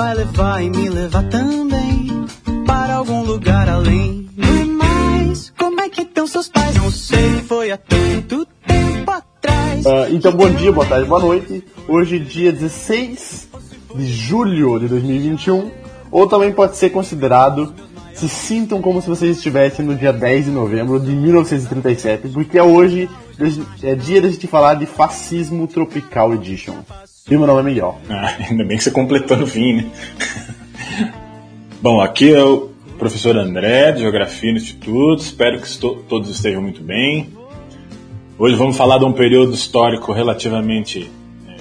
[0.00, 2.26] vai levar e me levar também
[2.66, 4.30] para algum lugar além.
[4.38, 6.74] É mais como é que estão seus pais?
[6.76, 9.84] Não sei, foi há tanto tempo atrás.
[9.84, 11.62] Uh, então, bom dia, boa tarde, boa noite.
[11.86, 13.48] Hoje, dia 16
[13.94, 15.70] de julho de 2021,
[16.10, 17.74] ou também pode ser considerado
[18.14, 22.62] se sintam como se vocês estivessem no dia 10 de novembro de 1937, porque é
[22.62, 23.06] hoje
[23.82, 26.76] é dia da gente falar de Fascismo Tropical Edition.
[27.28, 27.98] E meu nome é Miguel.
[28.08, 29.90] Ah, ainda bem que você completou no fim, né?
[31.82, 35.20] Bom, aqui é o professor André, de Geografia no Instituto.
[35.20, 37.28] Espero que todos estejam muito bem.
[38.38, 41.10] Hoje vamos falar de um período histórico relativamente
[41.46, 41.56] é,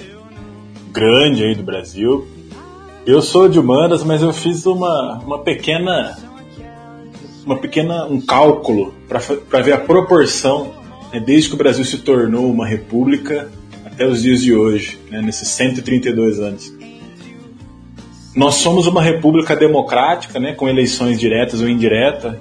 [0.91, 2.27] grande aí do Brasil.
[3.05, 6.17] Eu sou de humanas, mas eu fiz uma, uma pequena
[7.45, 10.73] uma pequena um cálculo para ver a proporção
[11.11, 13.49] né, desde que o Brasil se tornou uma república
[13.99, 16.73] até os dias de hoje, né, nesses 132 anos.
[18.33, 22.33] Nós somos uma república democrática, né, com eleições diretas ou indiretas,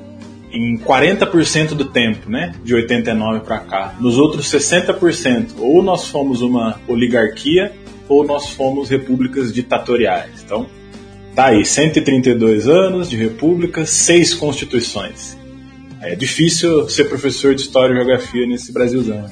[0.52, 3.96] em 40% do tempo, né, de 89 para cá.
[3.98, 7.72] Nos outros 60%, ou nós fomos uma oligarquia
[8.08, 10.44] ou nós fomos repúblicas ditatoriais.
[10.44, 10.64] Então,
[11.34, 15.36] tá aí, 132 anos de república, seis constituições.
[16.00, 19.28] É difícil ser professor de História e Geografia nesse Brasilzão.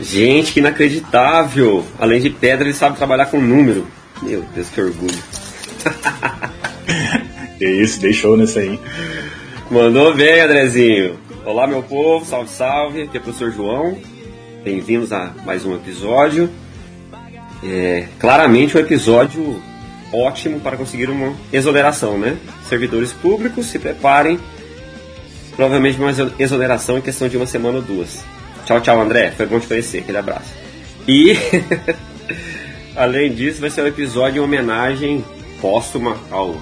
[0.00, 1.84] Gente, que inacreditável!
[1.98, 3.86] Além de pedra, ele sabe trabalhar com número.
[4.22, 5.18] Meu Deus, que orgulho.
[7.58, 8.78] que isso, deixou nessa aí.
[9.70, 11.18] Mandou bem, Andrezinho.
[11.44, 13.02] Olá, meu povo, salve, salve.
[13.02, 13.98] Aqui é o professor João.
[14.62, 16.50] Bem-vindos a mais um episódio.
[17.62, 19.62] É, claramente um episódio
[20.12, 22.36] ótimo para conseguir uma exoneração, né?
[22.68, 24.38] Servidores públicos, se preparem.
[25.56, 28.24] Provavelmente uma exoneração em questão de uma semana ou duas.
[28.64, 29.30] Tchau, tchau, André.
[29.30, 29.98] Foi bom te conhecer.
[29.98, 30.52] Aquele abraço.
[31.06, 31.36] E,
[32.96, 35.24] além disso, vai ser um episódio em homenagem
[35.60, 36.56] póstuma ao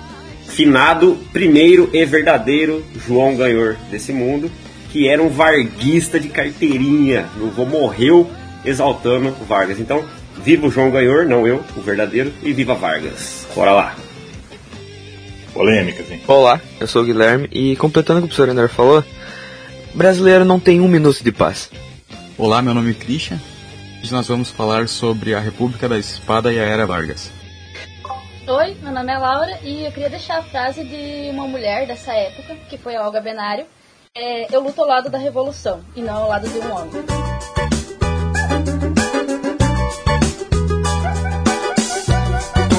[0.46, 4.50] finado primeiro e verdadeiro João Ganhor desse mundo,
[4.90, 7.28] que era um varguista de carteirinha.
[7.40, 8.30] O vô morreu
[8.64, 9.80] exaltando Vargas.
[9.80, 10.04] Então,
[10.42, 13.46] viva o João Ganhor, não eu, o verdadeiro, e viva Vargas.
[13.54, 13.96] Bora lá.
[15.52, 16.20] Polêmicas, hein?
[16.26, 19.04] Olá, eu sou o Guilherme e completando o que o professor André falou,
[19.94, 21.70] brasileiro não tem um minuto de paz.
[22.42, 23.38] Olá, meu nome é Christian.
[24.02, 27.30] Hoje nós vamos falar sobre a República da Espada e a Era Vargas.
[28.48, 32.12] Oi, meu nome é Laura e eu queria deixar a frase de uma mulher dessa
[32.12, 33.64] época, que foi a Olga Benário.
[34.12, 37.04] É, eu luto ao lado da revolução e não ao lado de um homem.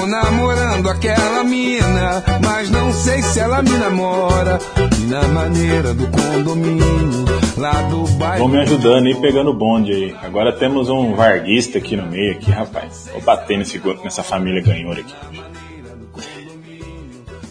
[0.05, 4.59] namorando aquela mina, mas não sei se ela me namora.
[5.07, 7.25] Na maneira do condomínio,
[7.57, 8.39] lá do bairro.
[8.39, 10.15] Vão me ajudando aí pegando bonde aí.
[10.21, 13.09] Agora temos um varguista aqui no meio, aqui, rapaz.
[13.11, 15.13] Vou bater nesse, nessa família ganhora aqui.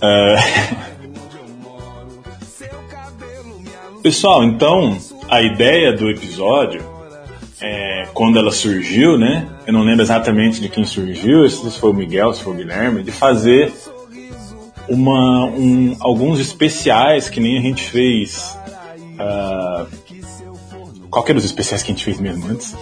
[0.02, 0.92] Uh...
[4.02, 4.98] Pessoal, então
[5.28, 6.82] a ideia do episódio
[7.60, 9.48] é, quando ela surgiu, né?
[9.64, 13.04] Eu não lembro exatamente de quem surgiu, se foi o Miguel, se foi o Guilherme,
[13.04, 13.72] de fazer
[14.88, 18.58] uma, um, alguns especiais que nem a gente fez.
[19.14, 19.86] Uh,
[21.10, 22.74] qual que era os especiais que a gente fez mesmo antes?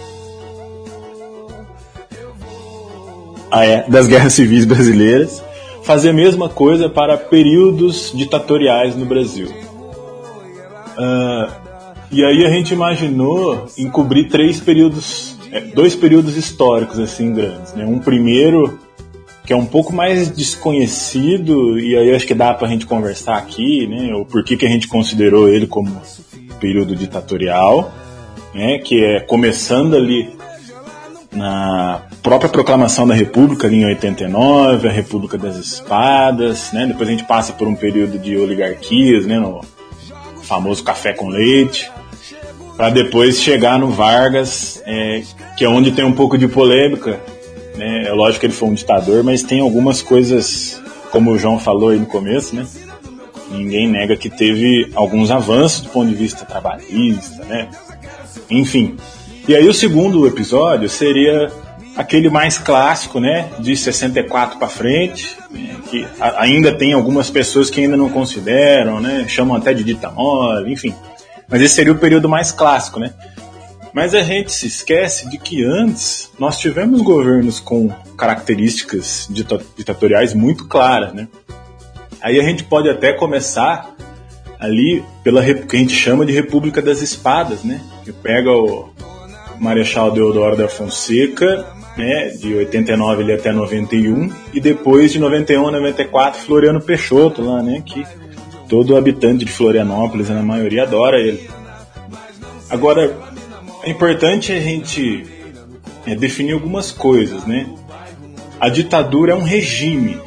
[3.51, 5.43] Ah, é, das guerras civis brasileiras.
[5.83, 9.47] Fazer a mesma coisa para períodos ditatoriais no Brasil.
[10.97, 11.51] Uh,
[12.11, 17.85] e aí a gente imaginou encobrir três períodos, é, dois períodos históricos assim grandes, né?
[17.85, 18.79] Um primeiro
[19.45, 23.37] que é um pouco mais desconhecido e aí acho que dá para a gente conversar
[23.37, 24.13] aqui, né?
[24.13, 26.01] O porquê que a gente considerou ele como
[26.59, 27.91] período ditatorial,
[28.53, 28.77] né?
[28.79, 30.29] Que é começando ali
[31.31, 36.85] na própria proclamação da República ali em 89, a República das Espadas, né?
[36.85, 39.39] Depois a gente passa por um período de oligarquias, né?
[39.39, 39.61] No
[40.43, 41.89] famoso café com leite
[42.81, 45.21] para depois chegar no Vargas, é,
[45.55, 47.19] que é onde tem um pouco de polêmica.
[47.75, 48.07] Né?
[48.07, 50.81] É lógico que ele foi um ditador, mas tem algumas coisas,
[51.11, 52.65] como o João falou aí no começo, né?
[53.49, 57.69] Ninguém nega que teve alguns avanços do ponto de vista trabalhista, né?
[58.49, 58.97] Enfim.
[59.47, 61.51] E aí o segundo episódio seria
[61.95, 67.81] aquele mais clássico, né, de 64 para frente, né, que ainda tem algumas pessoas que
[67.81, 70.93] ainda não consideram, né, chamam até de dita mole, enfim.
[71.49, 73.11] Mas esse seria o período mais clássico, né?
[73.93, 79.29] Mas a gente se esquece de que antes nós tivemos governos com características
[79.75, 81.27] ditatoriais muito claras, né?
[82.21, 83.93] Aí a gente pode até começar
[84.59, 87.81] ali pela que a gente chama de República das Espadas, né?
[88.05, 88.89] Que pega o
[89.59, 91.65] Marechal Deodoro da Fonseca,
[91.97, 97.61] né, de 89 ele até 91, e depois de 91 a 94 Floriano Peixoto lá,
[97.61, 98.03] né, que
[98.67, 101.47] todo habitante de Florianópolis, na maioria adora ele.
[102.69, 103.13] Agora,
[103.83, 105.25] é importante a gente
[106.05, 107.67] é, definir algumas coisas, né?
[108.59, 110.19] A ditadura é um regime,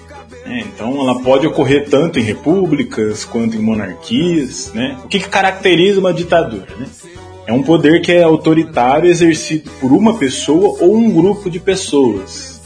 [0.44, 0.64] né?
[0.66, 4.98] então ela pode ocorrer tanto em repúblicas quanto em monarquias, né?
[5.04, 6.86] O que, que caracteriza uma ditadura, né?
[7.46, 12.60] É um poder que é autoritário exercido por uma pessoa ou um grupo de pessoas.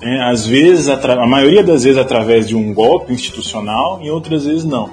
[0.00, 4.64] É, às vezes, a maioria das vezes através de um golpe institucional e outras vezes
[4.64, 4.90] não.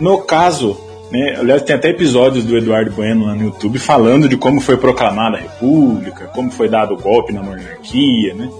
[0.00, 0.76] No caso,
[1.10, 4.76] né, aliás, tem até episódios do Eduardo Bueno lá no YouTube falando de como foi
[4.76, 8.50] proclamada a República, como foi dado o golpe na monarquia, né,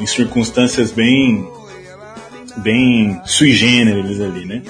[0.00, 1.46] em circunstâncias bem,
[2.58, 4.62] bem sui generis ali, né.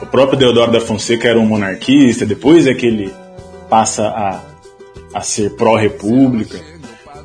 [0.00, 3.12] O próprio Deodoro da Fonseca era um monarquista, depois é que ele
[3.68, 4.40] passa a,
[5.12, 6.58] a ser pró-república.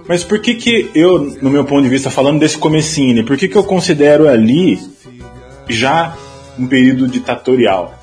[0.07, 3.37] Mas por que que eu, no meu ponto de vista, falando desse comecinho, né, por
[3.37, 4.79] que que eu considero ali
[5.69, 6.17] já
[6.59, 8.00] um período ditatorial?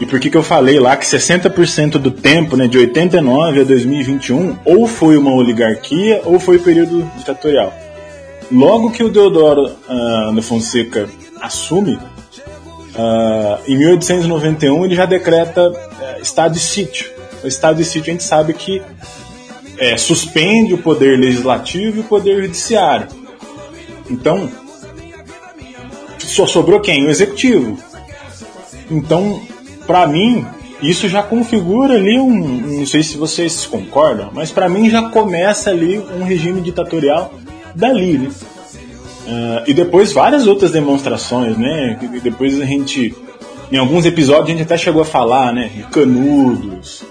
[0.00, 3.64] E por que que eu falei lá que 60% do tempo, né, de 89 a
[3.64, 7.72] 2021, ou foi uma oligarquia ou foi período ditatorial?
[8.50, 11.08] Logo que o Deodoro uh, da Fonseca
[11.40, 17.14] assume, uh, em 1891 ele já decreta uh, estado de sítio
[17.44, 18.82] o estado de sítio a gente sabe que
[19.76, 23.08] é, suspende o poder legislativo e o poder judiciário.
[24.10, 24.50] Então,
[26.18, 27.06] só sobrou quem?
[27.06, 27.78] O executivo.
[28.90, 29.42] Então,
[29.86, 30.44] para mim,
[30.82, 32.78] isso já configura ali um.
[32.78, 37.32] Não sei se vocês concordam, mas para mim já começa ali um regime ditatorial
[37.74, 38.30] dali, né?
[39.26, 41.98] Uh, e depois várias outras demonstrações, né?
[42.22, 43.14] Depois a gente.
[43.72, 45.70] Em alguns episódios a gente até chegou a falar, né?
[45.74, 47.02] De canudos,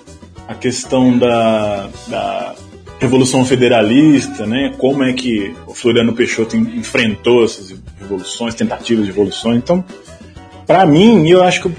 [0.48, 2.56] a questão da, da
[3.00, 4.74] Revolução Federalista, né?
[4.78, 9.58] Como é que o Floriano Peixoto enfrentou essas revoluções, tentativas de revoluções.
[9.58, 9.84] Então,
[10.74, 11.72] para mim, eu acho que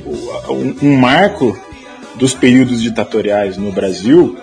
[0.80, 1.58] um, marco
[2.14, 4.38] dos períodos ditatoriais no Brasil,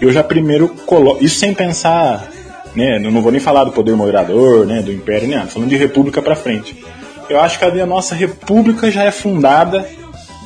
[0.00, 2.28] eu já primeiro coloco, isso sem pensar,
[2.74, 5.76] né, não vou nem falar do poder moderador, né, do império, nem nada, falando de
[5.76, 6.84] república para frente.
[7.28, 9.88] Eu acho que a nossa república já é fundada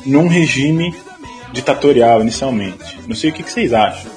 [0.05, 0.93] num regime
[1.51, 2.99] ditatorial inicialmente.
[3.07, 4.11] Não sei o que, que vocês acham.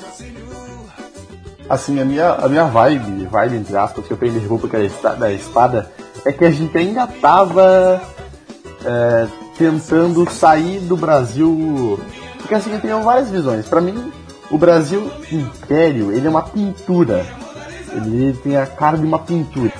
[1.70, 4.78] Assim, a minha, a minha vibe, vibe entre aspas, que eu peguei de República
[5.18, 5.90] da Espada,
[6.22, 7.98] é que a gente ainda tava
[8.84, 9.26] é,
[9.56, 12.00] tentando sair do Brasil.
[12.38, 13.66] Porque assim, eu tenho várias visões.
[13.66, 14.12] Para mim,
[14.50, 17.24] o Brasil Império, ele é uma pintura.
[17.94, 19.72] Ele tem a cara de uma pintura.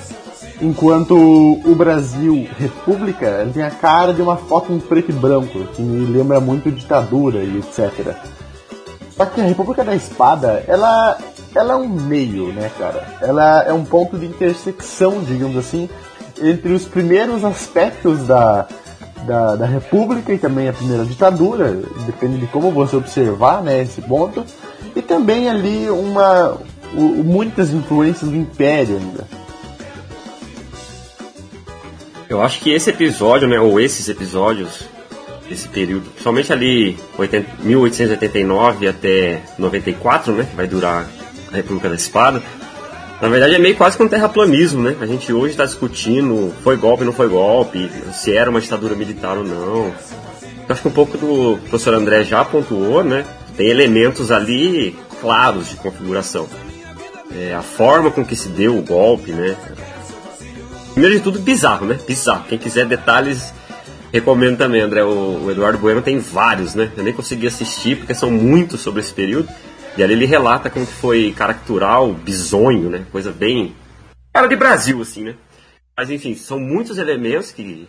[0.61, 5.81] Enquanto o Brasil República tem a cara de uma foto em preto e branco, que
[5.81, 8.15] me lembra muito ditadura e etc.
[9.15, 11.17] Só que a República da Espada, ela,
[11.53, 13.05] ela é um meio, né, cara?
[13.21, 15.89] Ela é um ponto de intersecção, digamos assim,
[16.41, 18.67] entre os primeiros aspectos da,
[19.25, 24.01] da, da República e também a primeira ditadura, depende de como você observar, né, esse
[24.01, 24.45] ponto,
[24.95, 26.57] e também ali uma,
[26.93, 29.27] o, muitas influências do Império ainda.
[32.29, 34.87] Eu acho que esse episódio, né, ou esses episódios,
[35.49, 41.07] esse período, principalmente ali 80, 1889 até 94, né, que vai durar
[41.51, 42.41] a República da Espada,
[43.23, 44.97] na verdade é meio quase que um terraplanismo, né?
[44.99, 49.37] A gente hoje está discutindo foi golpe não foi golpe, se era uma ditadura militar
[49.37, 49.93] ou não.
[50.67, 53.23] Acho que um pouco do professor André já pontuou, né?
[53.55, 56.49] Tem elementos ali claros de configuração.
[57.31, 59.55] É, a forma com que se deu o golpe, né?
[60.91, 61.97] Primeiro de tudo, bizarro, né?
[62.05, 62.43] Bizarro.
[62.49, 63.53] Quem quiser detalhes,
[64.11, 65.01] recomendo também, André.
[65.01, 66.91] O, o Eduardo Bueno tem vários, né?
[66.97, 69.47] Eu nem consegui assistir porque são muitos sobre esse período.
[69.97, 73.05] E ali ele relata como foi caractural, bizonho, né?
[73.11, 73.75] Coisa bem.
[74.33, 75.35] Cara de Brasil, assim, né?
[75.95, 77.87] Mas enfim, são muitos elementos que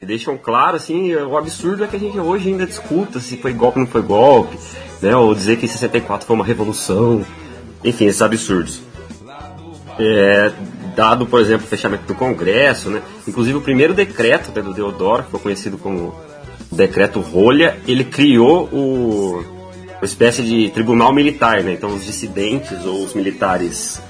[0.00, 3.78] deixam claro, assim, o absurdo é que a gente hoje ainda discuta se foi golpe
[3.78, 4.58] ou não foi golpe,
[5.02, 5.14] né?
[5.14, 7.24] Ou dizer que 64 foi uma revolução.
[7.84, 8.80] Enfim, esses absurdos.
[9.98, 10.52] É,
[10.94, 13.02] dado, por exemplo, o fechamento do Congresso, né?
[13.28, 16.14] Inclusive o primeiro decreto né, do Deodoro, que foi conhecido como
[16.72, 19.55] decreto Rolha, ele criou o,
[20.06, 21.72] espécie de tribunal militar, né?
[21.72, 24.00] Então os dissidentes ou os militares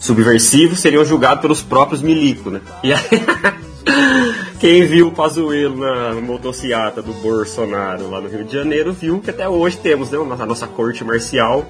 [0.00, 2.60] subversivos seriam julgados pelos próprios milicos, né?
[2.82, 3.00] E aí,
[4.58, 9.30] quem viu o Pazuello na motocicleta do Bolsonaro lá no Rio de Janeiro viu que
[9.30, 11.66] até hoje temos né, a nossa corte marcial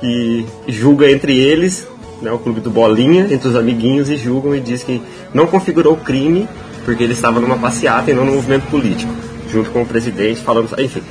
[0.00, 1.86] que julga entre eles
[2.22, 5.00] né, o clube do Bolinha, entre os amiguinhos e julgam e diz que
[5.32, 6.48] não configurou crime
[6.84, 9.12] porque ele estava numa passeata e não no movimento político,
[9.50, 11.02] junto com o presidente falando, enfim.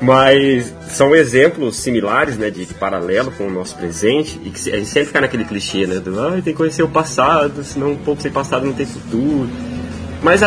[0.00, 4.76] Mas são exemplos similares, né, de, de paralelo com o nosso presente, e que a
[4.76, 7.96] gente sempre fica naquele clichê, né, do, ah, tem que conhecer o passado, senão um
[7.96, 9.48] pouco sem passado não tem futuro.
[10.22, 10.42] Mas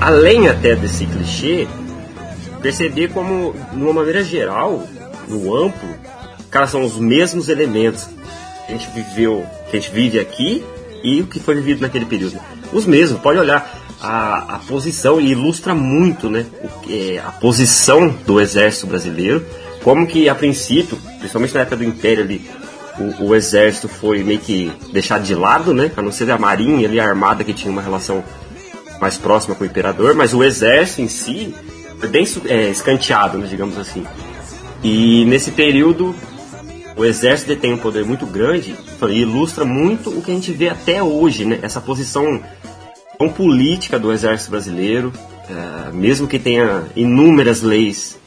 [0.00, 1.66] além até desse clichê,
[2.62, 4.82] perceber como, de uma maneira geral,
[5.28, 5.88] no amplo,
[6.50, 8.06] cara, são os mesmos elementos
[8.66, 10.64] que a gente viveu, que a gente vive aqui
[11.02, 12.38] e o que foi vivido naquele período.
[12.72, 18.08] Os mesmos, pode olhar a, a posição e ilustra muito, né, o é a posição
[18.26, 19.44] do exército brasileiro,
[19.82, 22.48] como que a princípio, principalmente na época do Império ali,
[22.98, 26.86] o, o exército foi meio que deixado de lado, né, a não ser a marinha
[26.86, 28.22] ali, a armada que tinha uma relação
[29.00, 31.54] mais próxima com o imperador, mas o exército em si
[31.98, 34.04] foi bem é, escanteado, né, digamos assim.
[34.82, 36.14] E nesse período,
[36.96, 38.76] o exército detém um poder muito grande
[39.08, 41.58] e ilustra muito o que a gente vê até hoje, né?
[41.62, 42.40] Essa posição
[43.28, 45.12] política do exército brasileiro,
[45.48, 48.18] é, mesmo que tenha inúmeras leis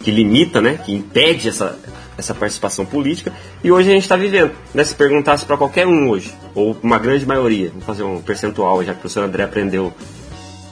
[0.00, 0.78] que limita, né?
[0.84, 1.76] Que impede essa,
[2.16, 3.32] essa participação política.
[3.62, 4.52] E hoje a gente está vivendo.
[4.72, 4.84] Né?
[4.84, 8.92] Se perguntasse para qualquer um hoje, ou uma grande maioria, vou fazer um percentual, já
[8.92, 9.92] que o professor André aprendeu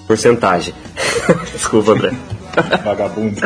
[0.06, 0.75] porcentagem.
[1.52, 2.12] Desculpa, André.
[2.84, 3.40] Vagabundo.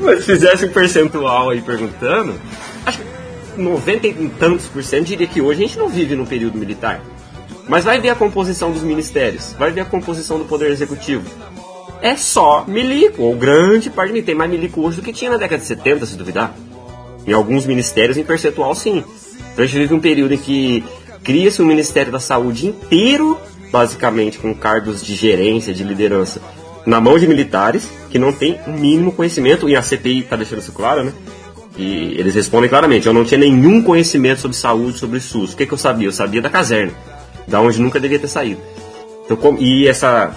[0.00, 2.34] Mas se fizesse um percentual aí perguntando,
[2.84, 6.26] acho que 90 e tantos por cento diria que hoje a gente não vive num
[6.26, 7.00] período militar.
[7.68, 11.24] Mas vai ver a composição dos ministérios, vai ver a composição do Poder Executivo.
[12.00, 15.36] É só milico, ou grande parte de Tem mais milico hoje do que tinha na
[15.36, 16.54] década de 70, se duvidar.
[17.26, 19.02] Em alguns ministérios, em percentual, sim.
[19.52, 20.84] Então a gente vive um período em que
[21.24, 23.36] cria-se um Ministério da Saúde inteiro,
[23.72, 26.40] basicamente com cargos de gerência, de liderança,
[26.86, 30.60] na mão de militares, que não tem o mínimo conhecimento, e a CPI está deixando
[30.60, 31.12] isso claro, né?
[31.76, 35.52] E eles respondem claramente: eu não tinha nenhum conhecimento sobre saúde, sobre SUS.
[35.52, 36.06] O que, que eu sabia?
[36.06, 36.92] Eu sabia da caserna,
[37.46, 38.60] da onde nunca devia ter saído.
[39.24, 40.34] Então, e essa,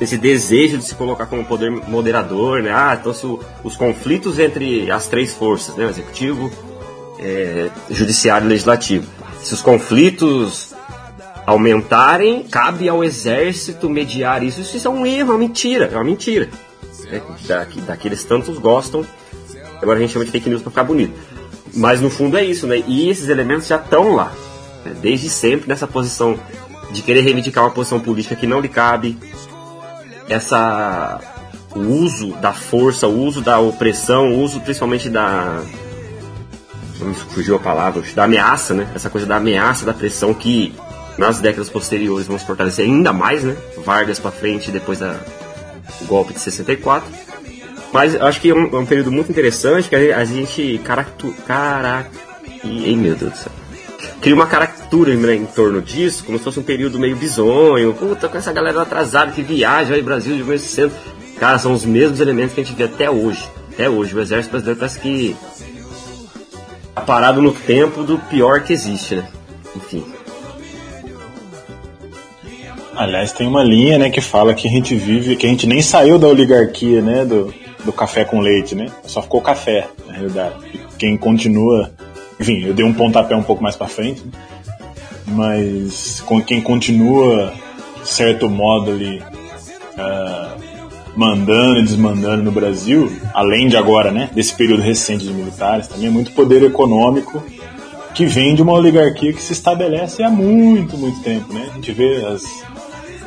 [0.00, 2.72] esse desejo de se colocar como poder moderador, né?
[2.72, 3.26] Ah, então se
[3.62, 5.86] os conflitos entre as três forças, né?
[5.86, 6.50] O executivo,
[7.18, 9.06] é, judiciário e legislativo.
[9.42, 10.74] Se os conflitos
[11.46, 14.60] aumentarem, cabe ao exército mediar isso.
[14.60, 16.48] Isso é um erro, é uma mentira, é uma mentira.
[17.08, 17.20] É,
[17.86, 19.06] daqueles tantos gostam.
[19.80, 21.14] Agora a gente chama de fake news pra ficar bonito.
[21.74, 22.82] Mas no fundo é isso, né?
[22.86, 24.32] E esses elementos já estão lá.
[24.86, 24.96] Né?
[25.00, 26.38] Desde sempre nessa posição
[26.90, 29.18] de querer reivindicar uma posição política que não lhe cabe.
[30.28, 31.20] Essa
[31.74, 35.62] o uso da força, o uso da opressão, o uso principalmente da
[37.30, 38.88] fugiu a palavra, da ameaça, né?
[38.94, 40.74] Essa coisa da ameaça, da pressão que
[41.18, 43.54] nas décadas posteriores vão se fortalecer ainda mais, né?
[43.84, 45.16] Vargas pra frente depois da
[46.00, 47.08] o golpe de 64.
[47.92, 50.24] Mas eu acho que é um, é um período muito interessante que a gente, a
[50.24, 52.06] gente caractu, cara,
[52.64, 53.52] e, ei, meu Deus do céu.
[54.26, 57.94] Cria uma caricatura né, em torno disso, como se fosse um período meio bizonho.
[57.94, 60.92] Puta, com essa galera atrasada que viaja aí Brasil de vez em quando.
[61.38, 63.48] Cara, são os mesmos elementos que a gente vê até hoje.
[63.72, 64.16] Até hoje.
[64.16, 65.36] O exército brasileiro parece que
[66.92, 69.28] tá parado no tempo do pior que existe, né?
[69.76, 70.04] Enfim.
[72.96, 75.80] Aliás, tem uma linha, né, que fala que a gente vive, que a gente nem
[75.80, 77.54] saiu da oligarquia, né, do,
[77.84, 78.90] do café com leite, né?
[79.04, 80.56] Só ficou café, na realidade.
[80.98, 81.92] Quem continua,
[82.38, 84.22] enfim, eu dei um pontapé um pouco mais pra frente,
[85.26, 87.52] mas com quem continua,
[88.02, 89.22] de certo modo ali,
[89.98, 90.56] ah,
[91.16, 96.08] mandando e desmandando no Brasil, além de agora, né, desse período recente de militares, também
[96.08, 97.42] é muito poder econômico
[98.16, 101.68] que vem de uma oligarquia que se estabelece há muito, muito tempo, né?
[101.70, 102.42] A gente vê as,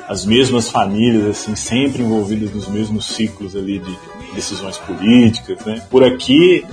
[0.07, 3.95] as mesmas famílias, assim, sempre envolvidas nos mesmos ciclos ali de
[4.33, 5.83] decisões políticas, né?
[5.91, 6.65] Por aqui,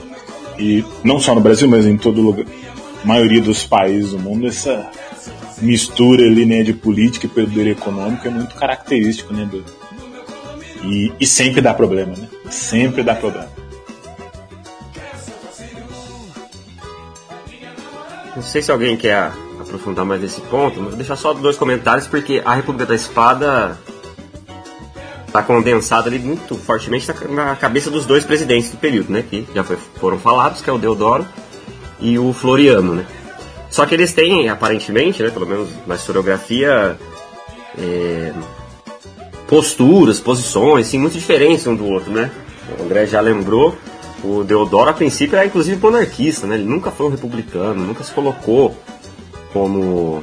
[0.59, 2.47] e não só no Brasil, mas em todo lugar,
[3.05, 4.91] maioria dos países do mundo, essa
[5.61, 9.65] mistura ali, né, de política e poder econômico é muito característico, né, do,
[10.85, 12.29] e, e sempre dá problema, né?
[12.51, 13.49] Sempre dá problema.
[18.35, 22.07] Não sei se alguém quer aprofundar mais esse ponto, mas vou deixar só dois comentários,
[22.07, 23.79] porque a República da Espada
[25.37, 29.23] está condensada ali muito fortemente na, cabeça dos dois presidentes do período, né?
[29.29, 31.27] Que já foi- foram falados, que é o Deodoro
[32.01, 33.07] e o Floriano, né?
[33.71, 36.97] Só que eles têm, aparentemente, né, pelo menos na historiografia,
[37.79, 38.33] é,
[39.47, 42.31] posturas, posições, assim, muito diferentes um do outro, né?
[42.79, 43.77] O André já lembrou,
[44.25, 46.55] o Deodoro a princípio era inclusive monarquista, né?
[46.55, 48.75] Ele nunca foi um republicano, nunca se colocou
[49.53, 50.23] como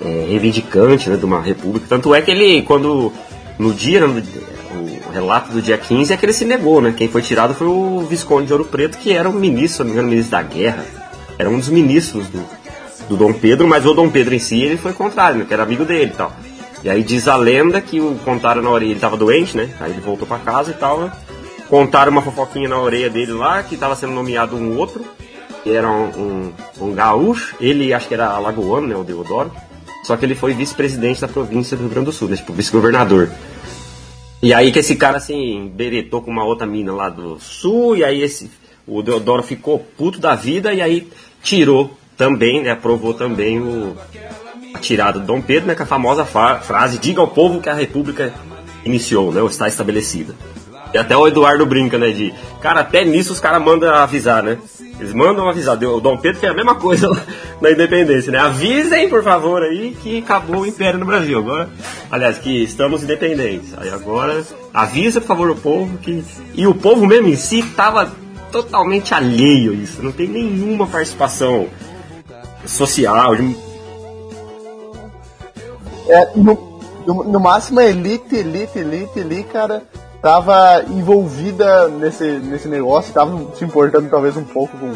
[0.00, 1.86] é, reivindicante né, de uma república.
[1.88, 3.12] Tanto é que ele, quando
[3.58, 6.94] no dia, no- o relato do dia 15 é que ele se negou, né?
[6.96, 9.92] Quem foi tirado foi o Visconde de Ouro Preto, que era o ministro, não me
[9.98, 10.84] engano, ministro da guerra.
[11.38, 12.44] Era um dos ministros do,
[13.08, 15.44] do Dom Pedro, mas o Dom Pedro em si ele foi contrário, né?
[15.48, 16.32] Que era amigo dele e tal.
[16.84, 19.70] E aí diz a lenda que o contaram na orelha, ele tava doente, né?
[19.80, 21.12] Aí ele voltou pra casa e tal, né?
[21.68, 25.04] contaram uma fofoquinha na orelha dele lá, que estava sendo nomeado um outro,
[25.62, 26.06] que era um,
[26.80, 29.52] um, um gaúcho, ele acho que era alagoano, né, o Deodoro,
[30.08, 33.28] só que ele foi vice-presidente da província do Rio Grande do Sul, né, tipo, vice-governador.
[34.42, 38.02] E aí que esse cara, assim, beretou com uma outra mina lá do sul, e
[38.02, 38.50] aí esse,
[38.86, 41.08] o Deodoro ficou puto da vida, e aí
[41.42, 43.94] tirou também, né, aprovou também o,
[44.72, 47.68] a tirada do Dom Pedro, né, com a famosa fa- frase, diga ao povo que
[47.68, 48.32] a república
[48.86, 50.34] iniciou, né, ou está estabelecida.
[50.92, 54.58] E até o Eduardo brinca, né, de, cara, até nisso os caras mandam avisar, né,
[54.98, 57.08] eles mandam avisar, o Dom Pedro fez a mesma coisa
[57.60, 61.68] na independência, né, avisem, por favor, aí, que acabou o Império no Brasil, agora,
[62.10, 64.42] aliás, que estamos independentes, aí agora,
[64.72, 68.10] avisa, por favor, o povo que, e o povo mesmo em si tava
[68.50, 71.68] totalmente alheio a isso, não tem nenhuma participação
[72.66, 73.34] social,
[76.10, 79.82] É, no, no, no máximo elite, elite, elite ali, cara,
[80.20, 84.92] tava envolvida nesse, nesse negócio, tava se importando talvez um pouco com,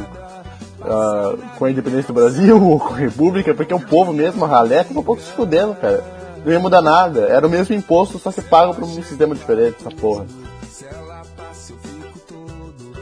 [0.83, 4.49] ah, com a independência do Brasil ou com a República, porque o povo mesmo, a
[4.49, 6.05] ralé, tava um pouco se fudendo, cara.
[6.45, 7.21] Não ia mudar nada.
[7.29, 10.27] Era o mesmo imposto, só se paga por um sistema diferente, essa porra.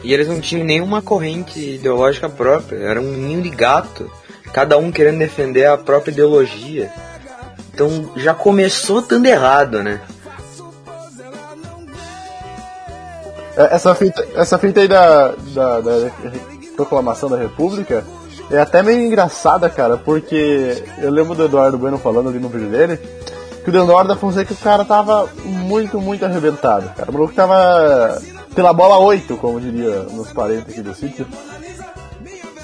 [0.03, 4.11] E eles não tinham nenhuma corrente ideológica própria, era um ninho de gato,
[4.53, 6.91] cada um querendo defender a própria ideologia.
[7.73, 10.01] Então já começou dando errado, né?
[13.71, 16.11] Essa fita, essa fita aí da, da, da
[16.77, 18.05] proclamação da República
[18.51, 22.69] é até meio engraçada, cara, porque eu lembro do Eduardo Bueno falando ali no vídeo
[22.69, 22.99] dele
[23.63, 27.11] que o Leonardo da Fonseca, o cara tava muito, muito arrebentado, cara.
[27.11, 28.21] O maluco tava
[28.55, 31.27] pela bola 8, como diria nos parentes aqui do sítio.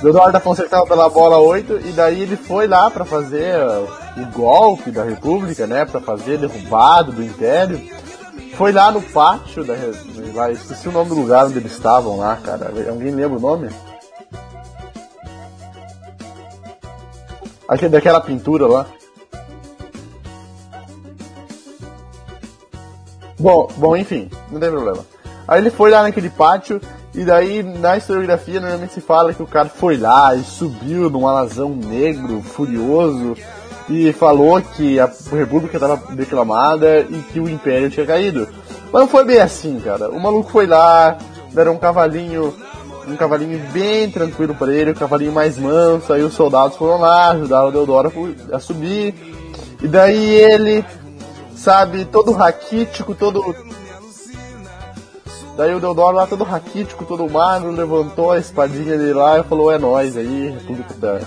[0.02, 3.56] Eduardo da Fonseca tava pela bola 8 e daí ele foi lá pra fazer
[4.16, 5.84] o golpe da República, né?
[5.84, 7.80] Pra fazer derrubado do Império.
[8.56, 9.74] Foi lá no pátio da.
[10.34, 12.68] Lá, esqueci o nome do lugar onde eles estavam lá, cara.
[12.88, 13.68] Alguém lembra o nome?
[17.68, 18.86] Aquele, daquela pintura lá.
[23.38, 25.04] Bom, bom, enfim, não tem problema.
[25.46, 26.80] Aí ele foi lá naquele pátio
[27.14, 31.28] e daí na historiografia normalmente se fala que o cara foi lá e subiu num
[31.28, 33.36] alazão negro, furioso,
[33.88, 38.48] e falou que a república estava declamada e que o império tinha caído.
[38.92, 40.10] Mas não foi bem assim, cara.
[40.10, 41.16] O maluco foi lá,
[41.52, 42.54] deram um cavalinho,
[43.06, 47.30] um cavalinho bem tranquilo para ele, um cavalinho mais manso, aí os soldados foram lá,
[47.30, 48.12] ajudaram o Deodoro
[48.52, 49.14] a subir.
[49.82, 50.84] E daí ele,
[51.54, 53.54] sabe, todo raquítico, todo
[55.56, 59.72] Daí o Deodoro lá todo raquítico, todo magro, levantou a espadinha dele lá e falou,
[59.72, 61.20] é nóis aí, República da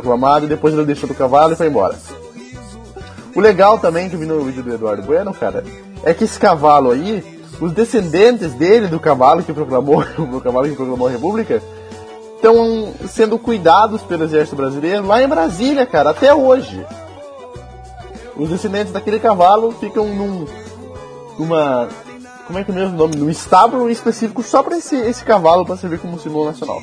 [0.00, 1.96] proclamada, e depois ele deixou do cavalo e foi embora.
[3.34, 5.64] O legal também que vi no vídeo do Eduardo Bueno, cara,
[6.02, 7.22] é que esse cavalo aí,
[7.60, 11.62] os descendentes dele, do cavalo que proclamou, o cavalo que proclamou a República,
[12.34, 16.84] estão sendo cuidados pelo exército brasileiro lá em Brasília, cara, até hoje.
[18.36, 20.46] Os descendentes daquele cavalo ficam num,
[21.38, 21.88] numa
[22.46, 23.16] como é que é mesmo o nome?
[23.16, 26.80] Num estábulo específico só pra esse, esse cavalo pra servir como símbolo nacional.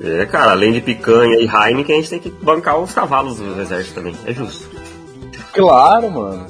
[0.00, 3.60] É, cara, além de picanha e Heineken, a gente tem que bancar os cavalos do
[3.60, 4.14] exército também.
[4.24, 4.68] É justo.
[5.52, 6.46] Claro, mano.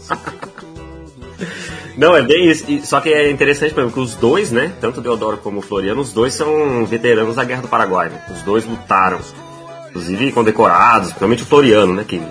[1.97, 2.65] Não, é bem isso.
[2.85, 4.73] Só que é interessante, por exemplo, que os dois, né?
[4.81, 8.09] Tanto o Deodoro como o Floriano, os dois são veteranos da Guerra do Paraguai.
[8.11, 8.23] Né?
[8.31, 9.19] Os dois lutaram.
[9.89, 12.05] Inclusive condecorados, principalmente o Floriano, né?
[12.07, 12.23] Que...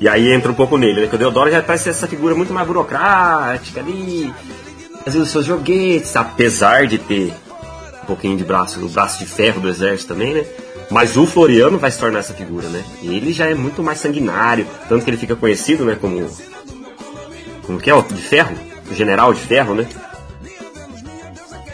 [0.00, 1.06] E aí entra um pouco nele, né?
[1.06, 4.34] Que o Deodoro já parece essa figura muito mais burocrática ali.
[5.04, 7.32] Fazendo os seus joguetes, apesar de ter
[8.04, 10.44] um pouquinho de braço, o braço de ferro do exército também, né?
[10.90, 12.84] Mas o Floriano vai se tornar essa figura, né?
[13.02, 16.28] Ele já é muito mais sanguinário, tanto que ele fica conhecido, né, como
[17.66, 17.94] como que é?
[17.94, 18.54] O de ferro?
[18.90, 19.86] O general de ferro, né?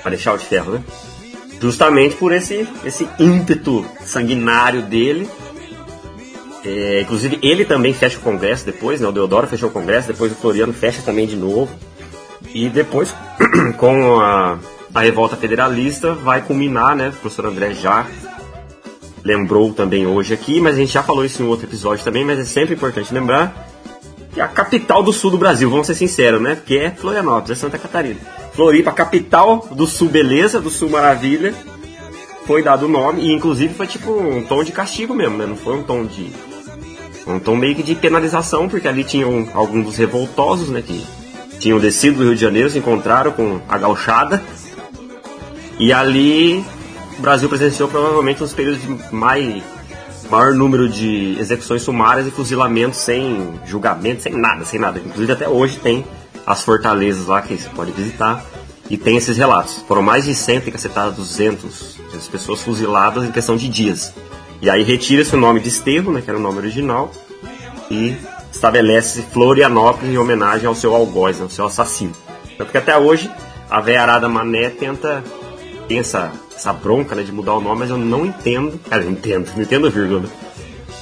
[0.04, 0.82] Marechal de ferro, né?
[1.60, 5.28] Justamente por esse, esse ímpeto sanguinário dele.
[6.64, 9.08] É, inclusive, ele também fecha o Congresso depois, né?
[9.08, 11.70] O Deodoro fechou o Congresso, depois o Floriano fecha também de novo.
[12.54, 13.14] E depois,
[13.76, 14.58] com a,
[14.94, 17.08] a revolta federalista, vai culminar, né?
[17.08, 18.06] O professor André já
[19.24, 22.38] lembrou também hoje aqui, mas a gente já falou isso em outro episódio também, mas
[22.38, 23.68] é sempre importante lembrar
[24.32, 26.54] que é a capital do sul do Brasil, vamos ser sinceros, né?
[26.54, 28.20] Porque é Florianópolis, é Santa Catarina.
[28.52, 31.54] Floripa, capital do sul beleza, do sul maravilha,
[32.46, 35.46] foi dado o nome, e inclusive foi tipo um tom de castigo mesmo, né?
[35.46, 36.30] Não foi um tom de.
[37.26, 40.82] Um tom meio que de penalização, porque ali tinham alguns dos revoltosos, né?
[40.82, 41.04] Que
[41.58, 44.42] tinham descido do Rio de Janeiro, se encontraram com a gauchada,
[45.80, 46.62] e ali
[47.18, 52.98] o Brasil presenciou provavelmente um dos períodos de maior número de execuções sumárias e fuzilamentos
[53.00, 55.00] sem julgamento, sem nada, sem nada.
[55.00, 56.04] Inclusive até hoje tem
[56.46, 58.44] as fortalezas lá que você pode visitar.
[58.90, 59.76] e tem esses relatos.
[59.86, 64.12] Foram mais de 100 e cacetadas 200 as pessoas fuziladas em questão de dias.
[64.60, 67.10] E aí retira-se o nome de Estevão, né, que era o nome original,
[67.90, 68.16] e
[68.52, 72.12] estabelece Florianópolis em homenagem ao seu algoz, ao seu assassino.
[72.58, 73.30] Tanto que até hoje
[73.70, 75.22] a veiarada Mané tenta
[75.90, 78.78] tem essa, essa bronca né, de mudar o nome, mas eu não entendo.
[78.88, 80.20] Cara, eu entendo, não entendo vírgula.
[80.20, 80.28] Né?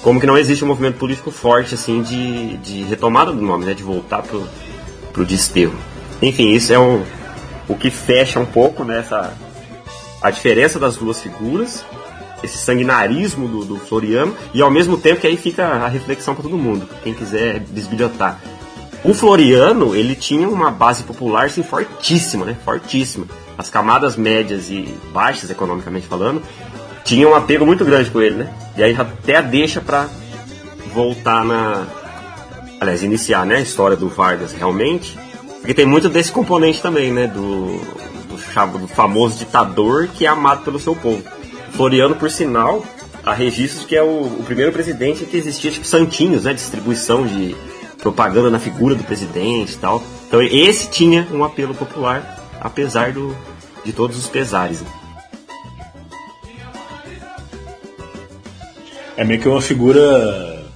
[0.01, 3.74] Como que não existe um movimento político forte assim de, de retomada do nome, né?
[3.74, 4.48] De voltar pro,
[5.12, 5.74] pro desterro.
[6.22, 7.05] Enfim, isso é um,
[7.68, 9.05] o que fecha um pouco né,
[10.22, 11.85] a diferença das duas figuras,
[12.42, 16.44] esse sanguinarismo do, do Floriano, e ao mesmo tempo que aí fica a reflexão para
[16.44, 18.40] todo mundo, quem quiser desbilhotar.
[19.05, 22.57] O Floriano, ele tinha uma base popular assim, fortíssima, né?
[22.64, 23.27] Fortíssima
[23.59, 26.40] as camadas médias e baixas, economicamente falando,
[27.05, 28.55] tinham um apego muito grande com ele, né?
[28.77, 30.09] E aí até deixa para
[30.94, 31.85] voltar na.
[32.81, 35.18] Aliás, iniciar né, a história do Vargas realmente.
[35.59, 37.27] Porque tem muito desse componente também, né?
[37.27, 37.81] Do,
[38.29, 41.25] do, do famoso ditador que é amado pelo seu povo.
[41.73, 42.85] Floriano, por sinal,
[43.25, 46.55] há registros que é o, o primeiro presidente que existia, tipo, santinhos, né?
[46.55, 47.57] Distribuição de
[48.01, 50.01] propaganda na figura do presidente e tal.
[50.29, 53.37] Então esse tinha um apelo popular apesar do,
[53.88, 54.85] de todos os pesares.
[59.16, 60.66] É meio que uma figura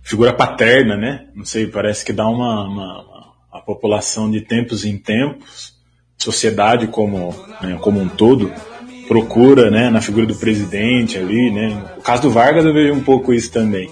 [0.00, 1.26] figura paterna, né?
[1.34, 5.74] Não sei, parece que dá uma, uma, uma a população de tempos em tempos,
[6.16, 8.52] sociedade como né, como um todo
[9.08, 11.94] procura, né, na figura do presidente ali, né?
[11.98, 13.90] O caso do Vargas eu vejo um pouco isso também,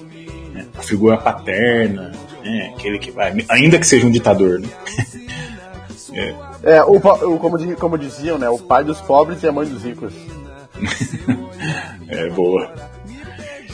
[0.52, 0.66] né?
[0.76, 2.12] a figura paterna,
[2.44, 2.72] né?
[2.76, 4.68] Aquele que vai, ainda que seja um ditador, né?
[6.18, 6.34] é.
[6.62, 8.48] É, o, o, como, como diziam, né?
[8.50, 10.12] O pai dos pobres e a mãe dos ricos.
[12.08, 12.72] é, boa.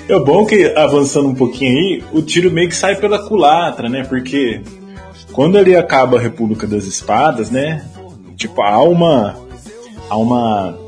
[0.07, 4.05] É bom que, avançando um pouquinho aí, o tiro meio que sai pela culatra, né?
[4.05, 4.61] Porque
[5.33, 7.85] quando ali acaba a República das Espadas, né?
[8.37, 9.37] Tipo, há uma.
[10.11, 10.79] Há uma.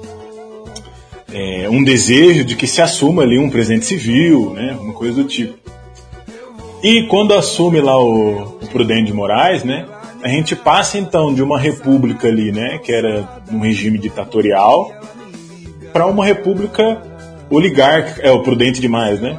[1.32, 4.76] É, um desejo de que se assuma ali um presidente civil, né?
[4.78, 5.56] Uma coisa do tipo.
[6.82, 9.86] E quando assume lá o, o Prudente de Moraes, né?
[10.26, 14.90] A gente passa então de uma república ali, né, que era um regime ditatorial,
[15.92, 17.00] para uma república
[17.48, 19.38] oligárquica, é o prudente demais, né?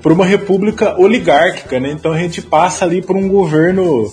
[0.00, 1.90] Para uma república oligárquica, né?
[1.90, 4.10] Então a gente passa ali por um governo,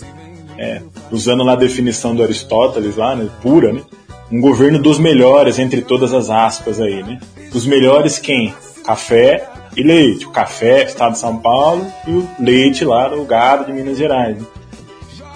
[0.58, 3.82] é, usando lá a definição do Aristóteles lá, né, pura, né?
[4.30, 7.18] Um governo dos melhores entre todas as aspas aí, né?
[7.54, 8.54] Os melhores quem?
[8.84, 10.26] Café e leite.
[10.26, 14.38] O café, Estado de São Paulo, e o leite lá do gado de Minas Gerais.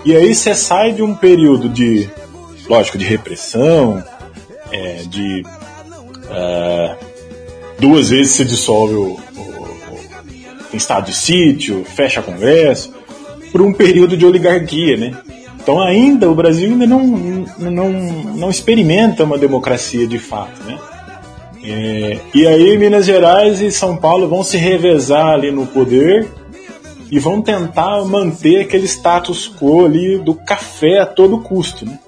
[0.06, 2.10] E aí você sai de um período de,
[2.68, 4.04] lógico, de repressão,
[4.72, 5.44] é, de
[6.26, 6.96] uh,
[7.80, 9.20] duas vezes se dissolve o, o,
[10.74, 12.94] o, estado de sítio, fecha Congresso,
[13.52, 15.18] por um período de oligarquia, né?
[15.62, 20.78] Então ainda o Brasil ainda não, não, não experimenta uma democracia de fato, né?
[21.64, 26.28] É, e aí Minas Gerais e São Paulo vão se revezar ali no poder
[27.14, 31.86] e vão tentar manter aquele status quo ali do café a todo custo.
[31.86, 32.00] Né?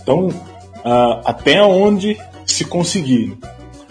[0.00, 2.16] Então, uh, até onde
[2.46, 3.36] se conseguir.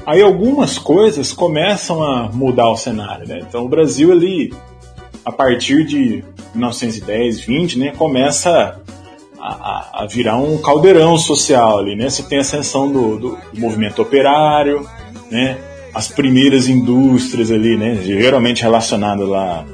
[0.04, 3.28] Aí algumas coisas começam a mudar o cenário.
[3.28, 3.44] Né?
[3.48, 4.52] Então, o Brasil ali,
[5.24, 6.24] a partir de
[6.56, 8.82] 1910, 20, né, começa
[9.40, 12.10] a, a, virar um caldeirão social ali, né?
[12.10, 14.88] Você tem a ascensão do, do, do, movimento operário,
[15.30, 15.60] né?
[15.94, 17.96] As primeiras indústrias ali, né?
[18.04, 19.66] Geralmente relacionadas lá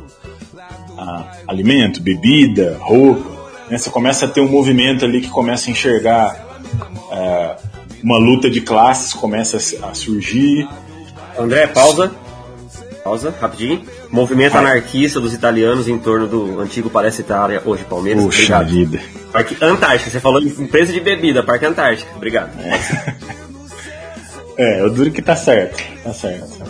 [1.48, 3.38] alimento, bebida, roupa.
[3.70, 3.78] Né?
[3.78, 6.48] Você começa a ter um movimento ali que começa a enxergar
[7.12, 7.56] é,
[8.04, 10.68] uma luta de classes começa a, surgir.
[11.38, 12.12] André, pausa.
[13.04, 13.82] Pausa, rapidinho.
[14.12, 14.62] Movimento Vai.
[14.66, 18.24] anarquista dos italianos em torno do antigo Palestra Itália, hoje Palmeiras.
[18.24, 18.70] Puxa Obrigado.
[18.70, 19.00] vida.
[19.32, 22.10] Parque Antártica, você falou em empresa de bebida, Parque Antártica.
[22.16, 22.52] Obrigado.
[24.58, 25.82] É, eu duro que tá certo.
[26.04, 26.66] Tá certo.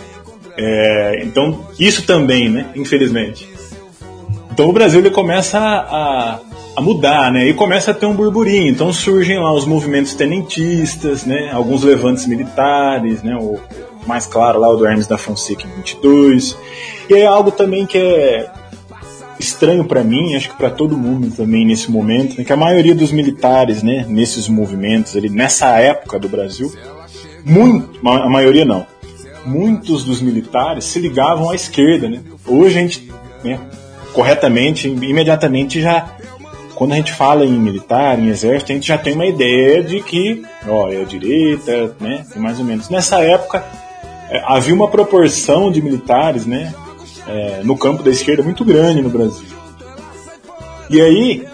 [0.56, 2.66] É, então, isso também, né?
[2.74, 3.48] Infelizmente.
[4.58, 6.40] Então o Brasil ele começa a,
[6.74, 7.46] a mudar, né?
[7.46, 8.72] E começa a ter um burburinho.
[8.72, 11.52] Então surgem lá os movimentos tenentistas, né?
[11.52, 13.36] Alguns levantes militares, né?
[13.40, 13.56] O
[14.04, 16.58] mais claro lá o do Hermes da Fonseca em 22.
[17.08, 18.50] E é algo também que é
[19.38, 22.42] estranho para mim, acho que para todo mundo também nesse momento, né?
[22.42, 26.74] que a maioria dos militares, né, nesses movimentos ali, nessa época do Brasil,
[27.44, 28.84] muito, a maioria não,
[29.46, 32.20] muitos dos militares se ligavam à esquerda, né?
[32.44, 33.12] Hoje a gente,
[33.44, 33.60] né,
[34.18, 36.10] corretamente, imediatamente já
[36.74, 40.00] quando a gente fala em militar, em exército, a gente já tem uma ideia de
[40.00, 42.88] que, ó, é a direita, né, mais ou menos.
[42.88, 43.64] Nessa época,
[44.28, 46.74] é, havia uma proporção de militares, né,
[47.28, 49.46] é, no campo da esquerda muito grande no Brasil.
[50.90, 51.46] E aí,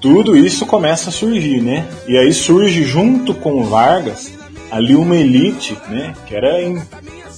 [0.00, 1.88] tudo isso começa a surgir, né?
[2.06, 4.32] E aí surge junto com Vargas
[4.70, 6.14] ali uma elite, né?
[6.26, 6.80] Que era em,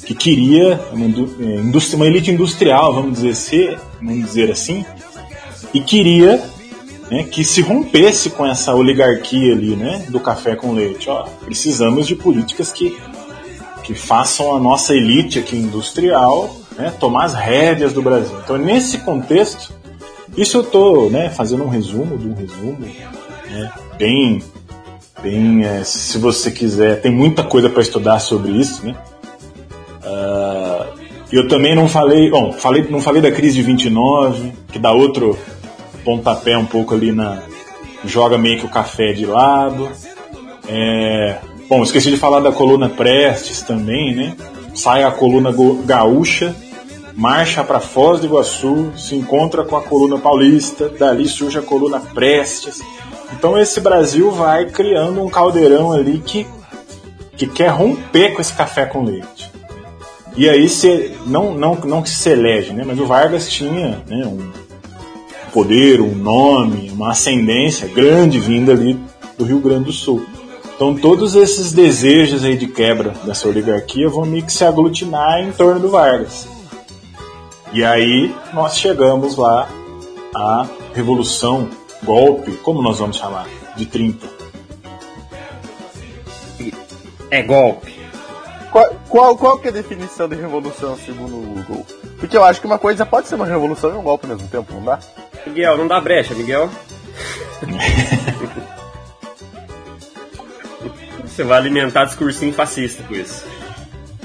[0.04, 4.84] que queria uma, indústria, uma elite industrial, vamos dizer, ser, vamos dizer assim,
[5.72, 6.42] e queria
[7.10, 11.08] né, que se rompesse com essa oligarquia ali, né, do café com leite.
[11.08, 12.96] Ó, precisamos de políticas que,
[13.82, 18.36] que façam a nossa elite aqui industrial né, tomar as rédeas do Brasil.
[18.42, 19.72] Então, nesse contexto,
[20.36, 22.78] isso eu estou né, fazendo um resumo de um resumo,
[23.48, 24.42] né, bem,
[25.22, 28.96] bem é, se você quiser, tem muita coisa para estudar sobre isso, né?
[30.04, 34.92] Uh, eu também não falei, bom, falei, não falei da crise de 29, que dá
[34.92, 35.36] outro
[36.04, 37.42] pontapé um pouco ali na.
[38.04, 39.88] joga meio que o café de lado.
[40.68, 41.38] É,
[41.68, 44.36] bom, esqueci de falar da coluna Prestes também, né?
[44.74, 45.52] Sai a coluna
[45.84, 46.54] gaúcha,
[47.14, 52.00] marcha para Foz do Iguaçu, se encontra com a coluna paulista, dali surge a coluna
[52.00, 52.82] Prestes.
[53.32, 56.46] Então esse Brasil vai criando um caldeirão ali que,
[57.36, 59.53] que quer romper com esse café com leite.
[60.36, 62.82] E aí se, não, não, não que se elege, né?
[62.84, 64.50] mas o Vargas tinha né, um,
[65.52, 68.98] poder, um nome, uma ascendência grande vinda ali
[69.38, 70.26] do Rio Grande do Sul.
[70.74, 75.52] Então todos esses desejos aí de quebra dessa oligarquia vão meio que se aglutinar em
[75.52, 76.48] torno do Vargas.
[77.72, 79.68] E aí nós chegamos lá
[80.34, 81.68] à revolução,
[82.02, 84.26] golpe, como nós vamos chamar, de 30.
[87.30, 87.93] É golpe.
[88.74, 91.86] Qual, qual, qual que é a definição de revolução segundo o Google?
[92.18, 94.48] Porque eu acho que uma coisa pode ser uma revolução e um golpe ao mesmo
[94.48, 94.98] tempo, não dá?
[95.46, 96.68] Miguel, não dá brecha, Miguel.
[101.24, 103.46] você vai alimentar discursinho fascista com isso.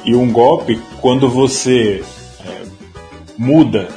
[0.03, 2.03] E um golpe, quando você
[2.43, 2.63] é,
[3.37, 3.87] muda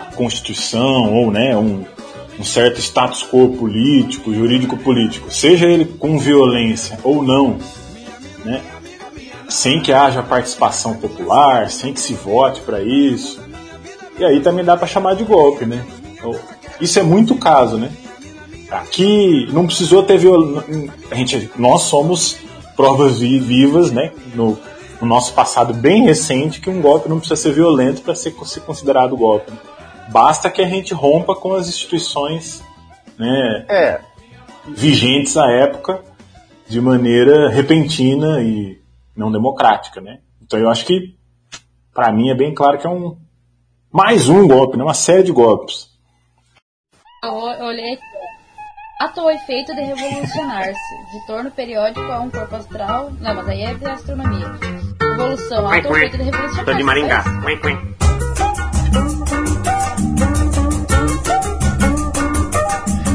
[0.00, 1.84] a Constituição ou né, um,
[2.40, 7.58] um certo status quo político, jurídico-político, seja ele com violência ou não,
[8.42, 8.62] né,
[9.48, 13.40] sem que haja participação popular, sem que se vote para isso,
[14.18, 15.84] e aí também dá para chamar de golpe, né?
[16.80, 17.90] Isso é muito caso, né?
[18.70, 20.92] Aqui não precisou ter violência.
[21.10, 22.36] A gente, nós somos
[22.76, 24.12] provas vivas, né?
[24.34, 24.58] No,
[25.00, 28.60] no, nosso passado bem recente, que um golpe não precisa ser violento para ser, ser,
[28.60, 29.50] considerado golpe.
[29.50, 29.58] Né?
[30.10, 32.62] Basta que a gente rompa com as instituições,
[33.18, 33.64] né?
[33.68, 34.00] É.
[34.66, 36.02] Vigentes à época,
[36.68, 38.78] de maneira repentina e
[39.18, 40.20] não democrática, né?
[40.40, 41.18] Então eu acho que,
[41.92, 43.18] para mim, é bem claro que é um
[43.92, 44.84] mais um golpe, né?
[44.84, 45.88] Uma série de golpes.
[47.22, 47.98] Eu olhei
[49.00, 53.10] ato ou efeito de revolucionar-se, de torno periódico a um corpo astral.
[53.20, 54.46] Não, mas aí é de astronomia.
[55.00, 56.64] Evolução, ato ou efeito de revolucionar-se.
[56.64, 57.24] Tô de Maringá.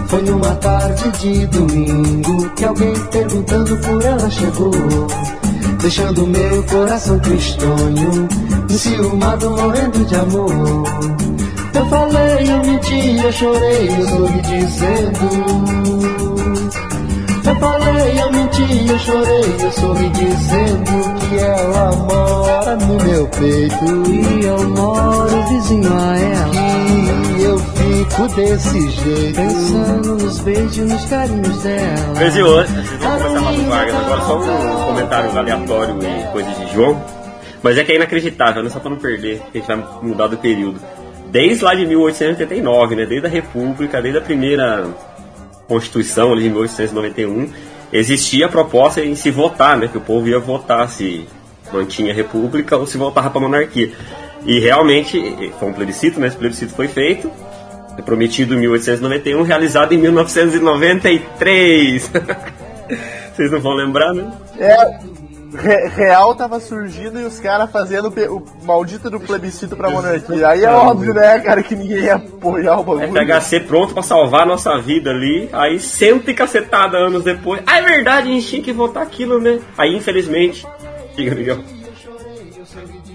[0.09, 4.71] Foi numa tarde de domingo que alguém perguntando por ela chegou,
[5.83, 8.29] deixando meu coração tristonho,
[8.69, 10.49] enciumado morrendo de amor.
[11.73, 15.19] Eu falei, eu menti, eu chorei, eu soube dizendo.
[17.45, 24.09] Eu falei, eu menti, eu chorei, eu soube dizendo que ela mora no meu peito
[24.09, 27.22] e eu moro vizinho a ela.
[28.03, 32.13] Fico desse jeito, pensando nos beijos, nos carinhos dela.
[32.15, 37.01] Brasil, hoje, vocês vão começar Vargas, agora só um comentário aleatório e coisas de João.
[37.61, 40.01] Mas é que é inacreditável, não é só pra não perder, que a gente vai
[40.01, 40.81] mudar do período.
[41.31, 44.85] Desde lá de 1889, né, desde a República, desde a primeira
[45.65, 47.53] Constituição ali de 1891,
[47.93, 51.25] existia a proposta em se votar, né, que o povo ia votar se
[51.71, 53.93] mantinha a República ou se voltava para a monarquia.
[54.45, 57.31] E realmente foi um plebiscito, né, esse plebiscito foi feito,
[58.01, 62.09] prometido em 1891, realizado em 1993.
[63.35, 64.31] Vocês não vão lembrar, né?
[64.59, 64.77] É,
[65.53, 70.47] Re real tava surgindo e os caras fazendo o maldito do plebiscito pra monarquia.
[70.47, 73.13] Aí é óbvio, né, cara, que ninguém ia apoiar o bagulho.
[73.13, 75.49] FHC pronto pra salvar a nossa vida ali.
[75.53, 77.61] Aí cento e cacetada anos depois.
[77.67, 79.59] Ah, é verdade, a gente tinha que votar aquilo, né?
[79.77, 80.65] Aí, infelizmente.
[81.15, 81.59] Diga, Miguel.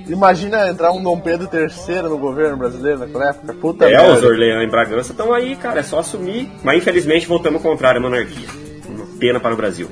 [0.09, 3.55] Imagina entrar um Dom Pedro III no governo brasileiro naquela época.
[3.55, 4.15] Puta é, merda.
[4.15, 5.81] os Orleans em Bragança estão aí, cara.
[5.81, 6.51] É só assumir.
[6.63, 8.49] Mas infelizmente votamos contrário à monarquia.
[8.89, 9.89] Uma pena para o Brasil.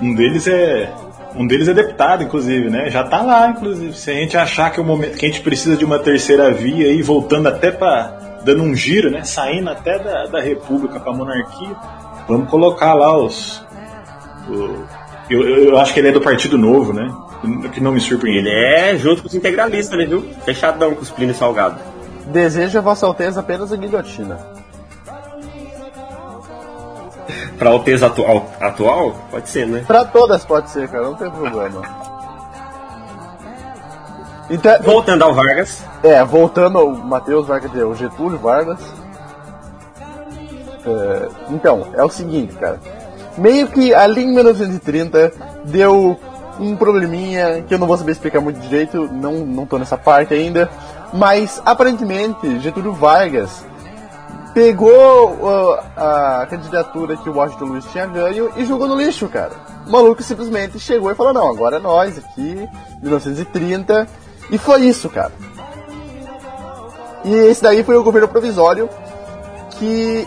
[0.00, 0.92] Um deles é
[1.34, 2.90] um deles é deputado, inclusive, né?
[2.90, 3.92] Já tá lá, inclusive.
[3.92, 6.50] Se a gente achar que, é o momento, que a gente precisa de uma terceira
[6.50, 9.22] via e voltando até para dando um giro, né?
[9.24, 11.76] Saindo até da, da República para a monarquia,
[12.26, 13.62] vamos colocar lá os.
[14.48, 14.84] O,
[15.28, 17.12] eu, eu acho que ele é do Partido Novo, né?
[17.72, 18.48] Que não me surpreende.
[18.48, 20.22] Ele é junto com os integralistas, né, viu?
[20.44, 21.78] Fechadão com os Plínio Salgado.
[22.26, 24.38] Desejo a Vossa Alteza apenas a guilhotina.
[27.58, 29.16] Pra Alteza atual, atual?
[29.30, 29.84] Pode ser, né?
[29.86, 31.82] Pra todas pode ser, cara, não tem problema.
[34.48, 35.82] Então, Voltando ao Vargas.
[36.02, 38.78] É, voltando ao Matheus Vargas, o Getúlio Vargas.
[40.86, 42.78] É, então, é o seguinte, cara.
[43.38, 45.32] Meio que ali em 1930
[45.64, 46.18] deu
[46.58, 50.32] um probleminha que eu não vou saber explicar muito direito, não, não tô nessa parte
[50.32, 50.70] ainda.
[51.12, 53.64] Mas aparentemente Getúlio Vargas
[54.56, 59.52] pegou uh, a candidatura que o Washington Luiz tinha ganho e jogou no lixo, cara.
[59.86, 62.66] O maluco simplesmente chegou e falou: Não, agora é nós aqui,
[63.02, 64.08] 1930.
[64.50, 65.32] E foi isso, cara.
[67.24, 68.88] E esse daí foi o governo provisório
[69.72, 70.26] que,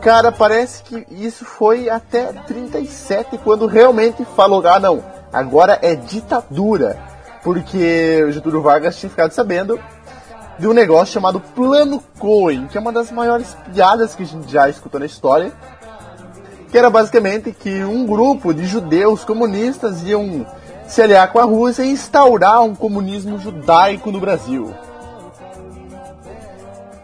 [0.00, 6.98] cara, parece que isso foi até 37, quando realmente falou: Ah, não, agora é ditadura.
[7.42, 9.78] Porque o Getúlio Vargas tinha ficado sabendo
[10.58, 14.50] de um negócio chamado Plano Cohen, que é uma das maiores piadas que a gente
[14.50, 15.52] já escutou na história.
[16.70, 20.44] Que era basicamente que um grupo de judeus comunistas iam
[20.86, 24.74] se aliar com a Rússia e instaurar um comunismo judaico no Brasil.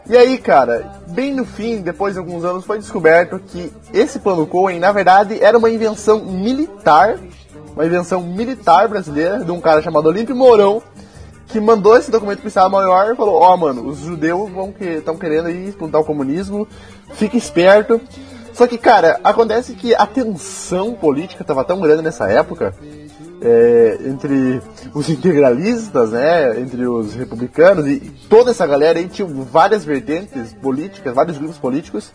[0.06, 4.46] E aí, cara, bem no fim, depois de alguns anos, foi descoberto que esse plano
[4.46, 7.18] Cohen, na verdade, era uma invenção militar,
[7.74, 10.82] uma invenção militar brasileira, de um cara chamado Olímpio Mourão,
[11.46, 14.72] que mandou esse documento pro Estado Maior e falou: Ó, oh, mano, os judeus vão
[14.72, 16.68] que estão querendo aí explodir o comunismo,
[17.14, 17.98] fique esperto.
[18.52, 22.74] Só que, cara, acontece que a tensão política estava tão grande nessa época
[23.40, 24.60] é, entre
[24.92, 31.14] os integralistas, né, entre os republicanos e toda essa galera aí tinha várias vertentes políticas,
[31.14, 32.12] vários grupos políticos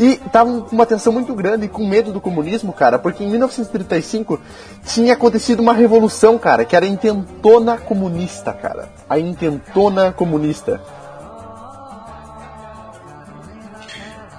[0.00, 3.28] e estavam com uma tensão muito grande e com medo do comunismo, cara, porque em
[3.28, 4.40] 1935
[4.86, 10.80] tinha acontecido uma revolução, cara, que era a intentona comunista, cara, a intentona comunista.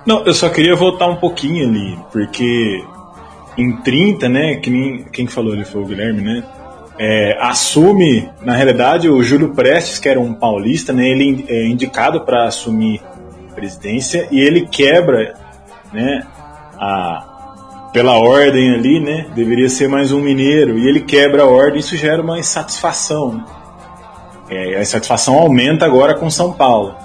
[0.04, 2.84] Não, eu só queria voltar um pouquinho ali, porque
[3.58, 6.44] em 30, né, que nem, quem falou ali foi o Guilherme, né,
[6.98, 12.22] é, assume, na realidade, o Júlio Prestes, que era um paulista, né, ele é indicado
[12.22, 13.02] para assumir
[13.50, 15.34] a presidência e ele quebra,
[15.92, 16.26] né,
[16.78, 21.80] a, pela ordem ali, né, deveria ser mais um mineiro, e ele quebra a ordem,
[21.80, 23.46] isso gera uma insatisfação, né?
[24.50, 26.96] é, a insatisfação aumenta agora com São Paulo,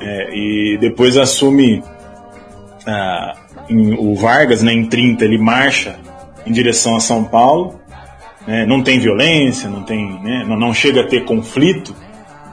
[0.00, 1.82] é, e depois assume
[2.86, 3.34] a,
[3.68, 5.98] em, o Vargas, né, em 30, ele marcha
[6.46, 7.80] em direção a São Paulo,
[8.46, 11.94] né, não tem violência, não tem, né, não, não, chega a ter conflito,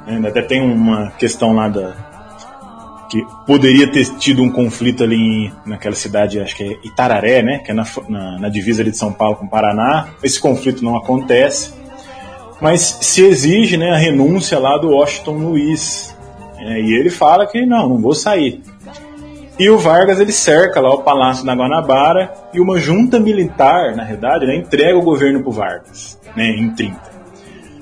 [0.06, 2.10] né, até tem uma questão lá da
[3.10, 7.58] que poderia ter tido um conflito ali em, naquela cidade, acho que é Itararé, né,
[7.58, 10.10] que é na, na, na divisa de São Paulo com o Paraná.
[10.24, 11.74] Esse conflito não acontece,
[12.62, 16.16] mas se exige, né, a renúncia lá do Washington Luiz,
[16.60, 18.62] é, e ele fala que não, não vou sair.
[19.60, 24.06] E o Vargas ele cerca lá o Palácio da Guanabara e uma junta militar, na
[24.06, 26.98] verdade, né, entrega o governo para o Vargas, né, em 30.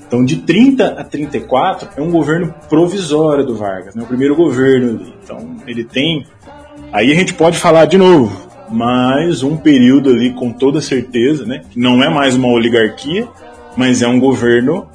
[0.04, 4.98] Então, de 30 a 34 é um governo provisório do Vargas, né, o primeiro governo
[4.98, 5.14] ali.
[5.22, 6.26] Então, ele tem.
[6.92, 11.62] Aí a gente pode falar de novo, mais um período ali com toda certeza, né,
[11.70, 13.28] que não é mais uma oligarquia,
[13.76, 14.88] mas é um governo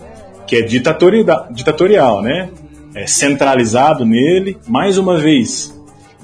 [0.45, 2.49] que é ditatorial, ditatorial né,
[2.93, 4.57] é centralizado nele.
[4.67, 5.72] Mais uma vez,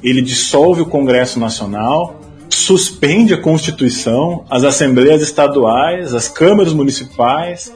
[0.04, 7.72] ele dissolve o Congresso Nacional, suspende a Constituição, as assembleias estaduais, as câmaras municipais,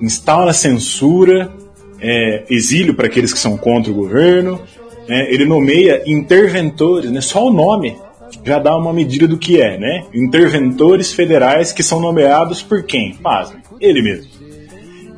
[0.00, 1.52] instala censura,
[2.00, 4.60] é, exílio para aqueles que são contra o governo,
[5.08, 5.32] né?
[5.32, 7.20] ele nomeia interventores, né?
[7.20, 7.96] só o nome
[8.44, 10.04] já dá uma medida do que é, né?
[10.12, 13.14] Interventores federais que são nomeados por quem?
[13.14, 14.30] Pasme, ele mesmo.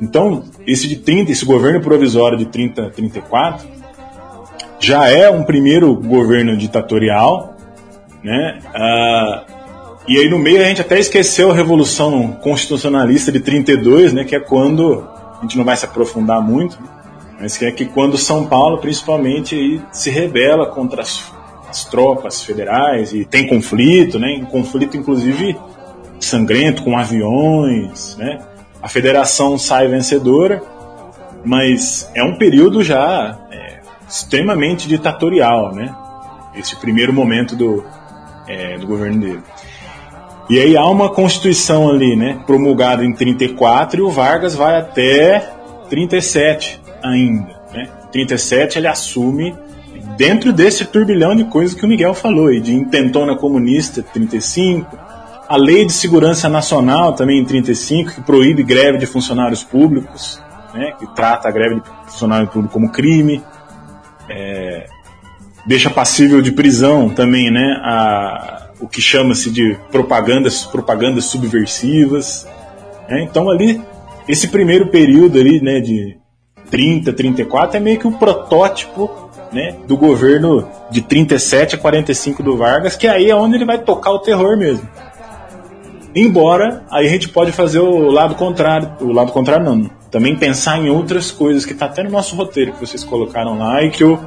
[0.01, 3.67] Então, esse de 30, esse governo provisório de 30 a 34,
[4.79, 7.55] já é um primeiro governo ditatorial,
[8.23, 8.59] né?
[8.73, 9.43] Ah,
[10.07, 14.23] e aí no meio a gente até esqueceu a Revolução Constitucionalista de 32, né?
[14.23, 16.77] Que é quando a gente não vai se aprofundar muito,
[17.39, 21.31] mas que é que quando São Paulo, principalmente, aí, se rebela contra as,
[21.69, 24.37] as tropas federais e tem conflito, né?
[24.41, 25.57] Um conflito inclusive
[26.19, 28.39] sangrento com aviões, né?
[28.81, 30.61] A federação sai vencedora,
[31.43, 33.37] mas é um período já
[34.07, 35.93] extremamente ditatorial, né?
[36.55, 37.83] Esse primeiro momento do,
[38.47, 39.43] é, do governo dele.
[40.49, 42.39] E aí há uma constituição ali, né?
[42.45, 45.53] Promulgada em 34 e o Vargas vai até
[45.89, 47.89] 37 ainda, né?
[48.11, 49.53] 37 ele assume
[50.15, 54.97] dentro desse turbilhão de coisas que o Miguel falou, de intentona comunista 35,
[55.47, 60.41] a Lei de Segurança Nacional também em 35 que proíbe greve de funcionários públicos,
[60.73, 60.93] né?
[60.97, 63.43] Que trata a greve de funcionário público como crime.
[64.29, 64.85] É,
[65.65, 67.79] deixa passível de prisão também, né?
[67.83, 72.47] A, o que chama-se de propagandas, propagandas subversivas.
[73.09, 73.23] Né?
[73.23, 73.81] Então ali,
[74.27, 76.17] esse primeiro período ali, né, de
[76.69, 79.09] 30, 34 é meio que o protótipo
[79.51, 83.79] né, do governo de 37 a 45 do Vargas, que aí é onde ele vai
[83.79, 84.87] tocar o terror mesmo.
[86.19, 90.79] Embora aí a gente pode fazer o lado contrário, o lado contrário não, também pensar
[90.79, 94.03] em outras coisas que está até no nosso roteiro que vocês colocaram lá e que
[94.03, 94.17] o,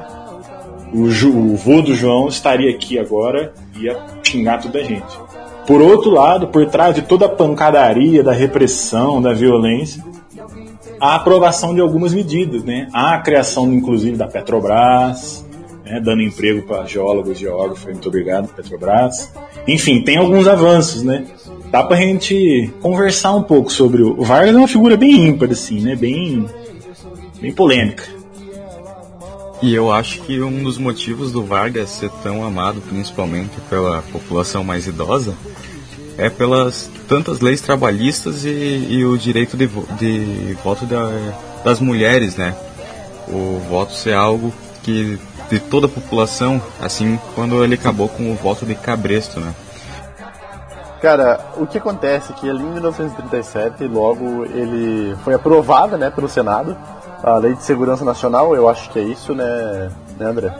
[0.93, 5.19] o, o vô do João estaria aqui agora e ia xingar toda a gente.
[5.67, 10.01] Por outro lado, por trás de toda a pancadaria, da repressão, da violência,
[10.97, 12.87] a aprovação de algumas medidas, né?
[12.93, 15.45] A criação, inclusive, da Petrobras,
[15.83, 15.99] né?
[15.99, 19.29] dando emprego para geólogos, geógrafos, muito obrigado, Petrobras.
[19.67, 21.25] Enfim, tem alguns avanços, né?
[21.71, 25.49] Dá pra gente conversar um pouco sobre o, o Vargas, é uma figura bem ímpar,
[25.51, 25.95] assim, né?
[25.95, 26.45] Bem,
[27.39, 28.03] bem polêmica.
[29.61, 34.63] E eu acho que um dos motivos do Vargas ser tão amado, principalmente pela população
[34.63, 35.33] mais idosa,
[36.17, 38.49] é pelas tantas leis trabalhistas e,
[38.89, 41.09] e o direito de, de voto da,
[41.63, 42.53] das mulheres, né?
[43.29, 44.51] O voto ser algo
[44.83, 45.17] que
[45.49, 49.53] de toda a população, assim quando ele acabou com o voto de cabresto, né?
[51.01, 56.29] Cara, o que acontece é que ali em 1937, logo ele foi aprovada, né, pelo
[56.29, 56.77] Senado,
[57.23, 59.89] a Lei de Segurança Nacional, eu acho que é isso, né,
[60.19, 60.53] né André?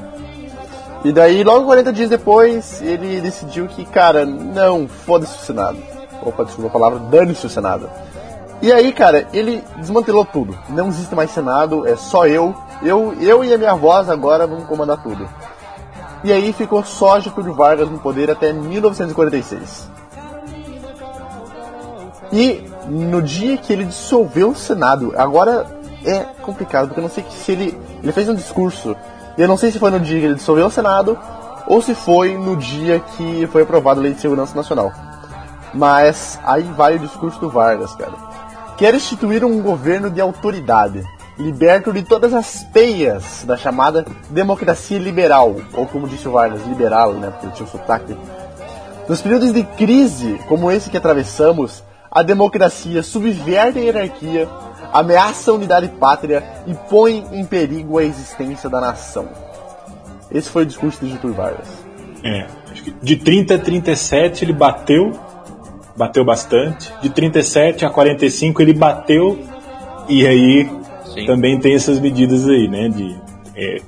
[1.04, 5.78] E daí, logo 40 dias depois, ele decidiu que, cara, não, foda-se o Senado.
[6.24, 7.88] Opa, desculpa a palavra, dane-se o Senado.
[8.64, 10.58] E aí, cara, ele desmantelou tudo.
[10.70, 12.56] Não existe mais Senado, é só eu.
[12.84, 15.28] Eu, eu e a minha voz agora vamos comandar tudo.
[16.24, 20.01] E aí ficou só Getúlio Vargas no poder até 1946.
[22.32, 25.68] E no dia que ele dissolveu o Senado, agora
[26.06, 27.78] é complicado, porque eu não sei se ele.
[28.02, 28.96] Ele fez um discurso
[29.38, 31.18] e eu não sei se foi no dia que ele dissolveu o Senado
[31.68, 34.92] ou se foi no dia que foi aprovada a Lei de Segurança Nacional.
[35.74, 38.14] Mas aí vai o discurso do Vargas, cara.
[38.78, 41.04] Quer instituir um governo de autoridade,
[41.38, 47.14] liberto de todas as peias da chamada democracia liberal, ou como disse o Vargas, liberal,
[47.14, 48.18] né, porque tinha o sotaque.
[49.08, 54.50] Nos períodos de crise como esse que atravessamos, a democracia subverte a hierarquia,
[54.92, 59.30] ameaça a unidade pátria e põe em perigo a existência da nação.
[60.30, 61.68] Esse foi o discurso de Getúlio Vargas.
[62.24, 62.46] É,
[63.02, 65.12] de 30 a 37 ele bateu,
[65.96, 66.94] bateu bastante.
[67.02, 69.40] De 37 a 45 ele bateu
[70.10, 70.70] e aí
[71.14, 71.26] Sim.
[71.26, 72.90] também tem essas medidas aí, né?
[72.90, 73.16] De
[73.56, 73.82] é,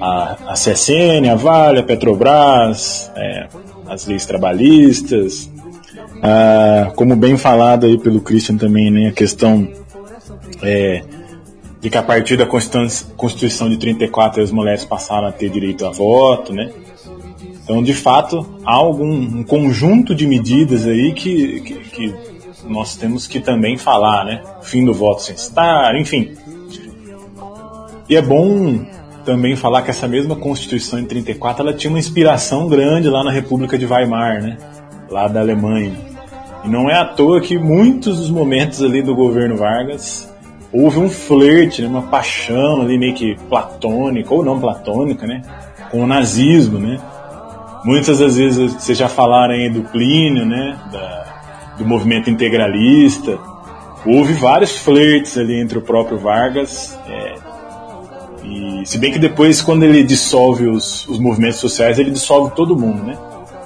[0.00, 3.46] a, a CSN, a Vale, a Petrobras, é,
[3.88, 5.50] as leis trabalhistas,
[6.22, 9.08] ah, como bem falado aí pelo Christian também, né?
[9.08, 9.68] A questão
[10.62, 11.02] é,
[11.80, 15.90] de que a partir da Constituição de 34 as mulheres passaram a ter direito a
[15.90, 16.70] voto, né?
[17.62, 22.14] Então, de fato, há algum um conjunto de medidas aí que, que, que,
[22.68, 24.42] nós temos que também falar, né?
[24.60, 26.32] Fim do voto estar, enfim.
[28.08, 28.84] E é bom
[29.24, 33.30] também falar que essa mesma Constituição de 34 ela tinha uma inspiração grande lá na
[33.30, 34.58] República de Weimar, né?
[35.08, 36.09] Lá da Alemanha.
[36.64, 40.30] E não é à toa que muitos dos momentos ali do governo Vargas
[40.72, 45.42] houve um flerte, né, uma paixão ali meio que platônica, ou não platônica, né,
[45.90, 46.98] com o nazismo, né.
[47.84, 53.38] Muitas das vezes vocês já falaram aí do Plínio, né, da, do movimento integralista.
[54.04, 57.34] Houve vários flertes ali entre o próprio Vargas é,
[58.44, 62.76] e se bem que depois quando ele dissolve os, os movimentos sociais ele dissolve todo
[62.76, 63.18] mundo, né,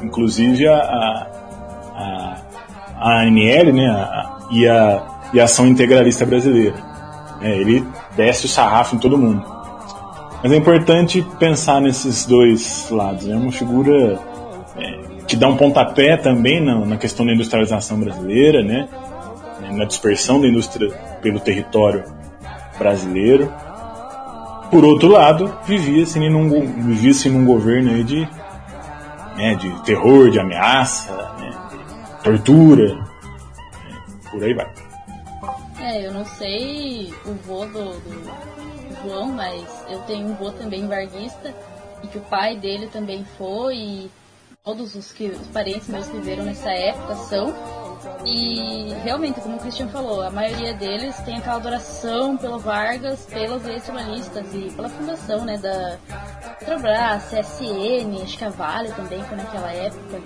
[0.03, 1.27] inclusive a, a,
[1.95, 2.37] a,
[2.97, 6.77] a ANL, né, a, e a e a ação integralista brasileira.
[7.43, 7.85] É, ele
[8.17, 9.45] desce o sarrafo em todo mundo.
[10.43, 13.29] Mas é importante pensar nesses dois lados.
[13.29, 14.19] É uma figura
[14.77, 18.89] é, que dá um pontapé também na, na, questão da industrialização brasileira, né?
[19.73, 20.89] na dispersão da indústria
[21.21, 22.05] pelo território
[22.79, 23.53] brasileiro.
[24.71, 28.29] Por outro lado, vivia-se num, vivia num governo de,
[29.37, 31.34] né, de terror, de ameaça, né,
[32.25, 33.07] tortura,
[34.31, 34.75] por aí vai.
[35.79, 40.89] É, eu não sei o vô do, do João, mas eu tenho um vô também
[40.89, 41.55] varguista
[42.03, 44.11] e que o pai dele também foi e
[44.65, 47.55] todos os, que, os parentes meus que viveram nessa época são.
[48.25, 53.63] E realmente, como o Christian falou, a maioria deles tem aquela adoração pelo Vargas, pelas
[53.65, 55.99] leis trabalhistas e pela fundação né, da
[56.59, 60.21] Petrobras, CSN, acho que a Vale também foi naquela época.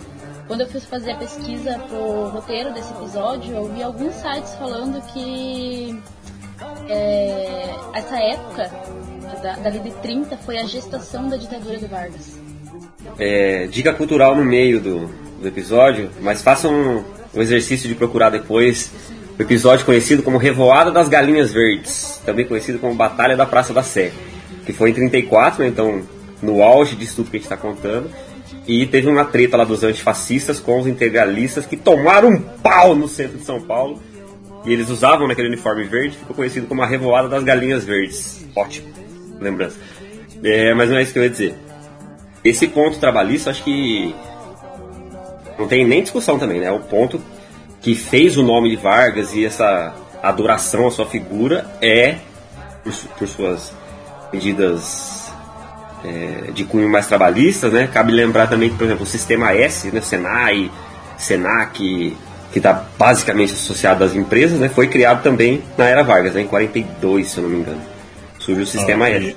[0.47, 5.03] Quando eu fui fazer a pesquisa pro roteiro desse episódio, eu vi alguns sites falando
[5.13, 6.01] que
[6.89, 8.71] é, essa época
[9.43, 12.41] da, dali de 30 foi a gestação da ditadura do Vargas.
[13.19, 15.07] É, dica cultural no meio do,
[15.41, 17.05] do episódio, mas façam
[17.39, 18.91] o exercício de procurar depois
[19.39, 23.83] o episódio conhecido como Revoada das Galinhas Verdes, também conhecido como Batalha da Praça da
[23.83, 24.13] Sé,
[24.67, 26.03] que foi em 34, né, então
[26.43, 28.11] no auge disso tudo que a gente está contando.
[28.67, 33.09] E teve uma treta lá dos antifascistas com os integralistas que tomaram um pau no
[33.09, 34.03] centro de São Paulo.
[34.67, 38.45] E eles usavam naquele uniforme verde, ficou conhecido como a Revoada das Galinhas Verdes.
[38.55, 38.89] Ótimo,
[39.41, 39.79] lembrança.
[40.43, 41.55] É, mas não é isso que eu ia dizer.
[42.45, 44.15] Esse ponto trabalhista, acho que
[45.59, 46.71] não tem nem discussão também, né?
[46.71, 47.21] O ponto
[47.81, 49.93] que fez o nome de Vargas e essa
[50.23, 52.17] adoração à sua figura é
[52.85, 53.73] por, por suas
[54.33, 55.33] medidas
[56.05, 57.89] é, de cunho mais trabalhistas, né?
[57.93, 60.01] Cabe lembrar também que, por exemplo, o Sistema S, né?
[60.01, 60.71] Senai,
[61.17, 61.79] Senac,
[62.53, 64.69] que está basicamente associado às empresas, né?
[64.69, 66.43] Foi criado também na era Vargas, né?
[66.43, 67.81] em 42, se eu não me engano.
[68.39, 69.37] Surge o Sistema Ah, S.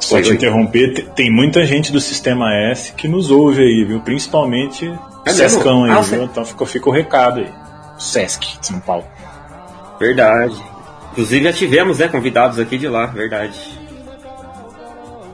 [0.00, 4.00] Só te interromper, te- tem muita gente do Sistema S que nos ouve aí, viu?
[4.00, 4.92] Principalmente?
[5.32, 6.24] Sescão aí, Ah, viu?
[6.24, 7.52] Então fica, fica o recado aí.
[7.98, 9.04] Sesc de São Paulo.
[9.98, 10.62] Verdade.
[11.12, 13.78] Inclusive já tivemos, né, convidados aqui de lá, verdade.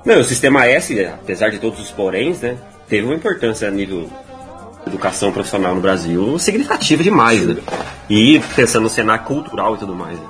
[0.05, 2.57] Não, o sistema S, apesar de todos os poréns, né,
[2.89, 4.11] teve uma importância a nível
[4.85, 7.57] de educação profissional no Brasil significativa demais, né?
[8.09, 10.19] E pensando no cenário cultural e tudo mais.
[10.19, 10.27] Né?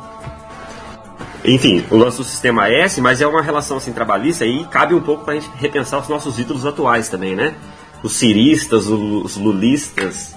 [1.44, 5.00] Enfim, o lance do sistema S, mas é uma relação assim trabalhista e cabe um
[5.00, 7.54] pouco pra gente repensar os nossos ídolos atuais também, né?
[8.03, 10.34] Os ciristas, os lulistas,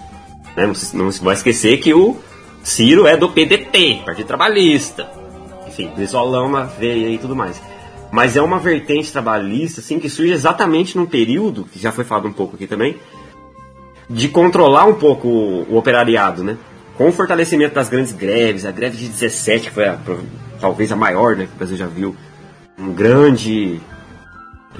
[0.55, 0.67] né?
[0.93, 2.17] Não não vai esquecer que o
[2.63, 5.09] Ciro é do PDT, Partido Trabalhista.
[5.67, 7.61] Enfim, Brisolão, uma veia e tudo mais.
[8.11, 12.27] Mas é uma vertente trabalhista, assim, que surge exatamente num período, que já foi falado
[12.27, 12.97] um pouco aqui também,
[14.09, 16.57] de controlar um pouco o, o operariado, né?
[16.95, 19.97] Com o fortalecimento das grandes greves, a greve de 17, que foi a-
[20.61, 22.15] talvez a maior, né, que o Brasil já viu,
[22.77, 23.81] um grande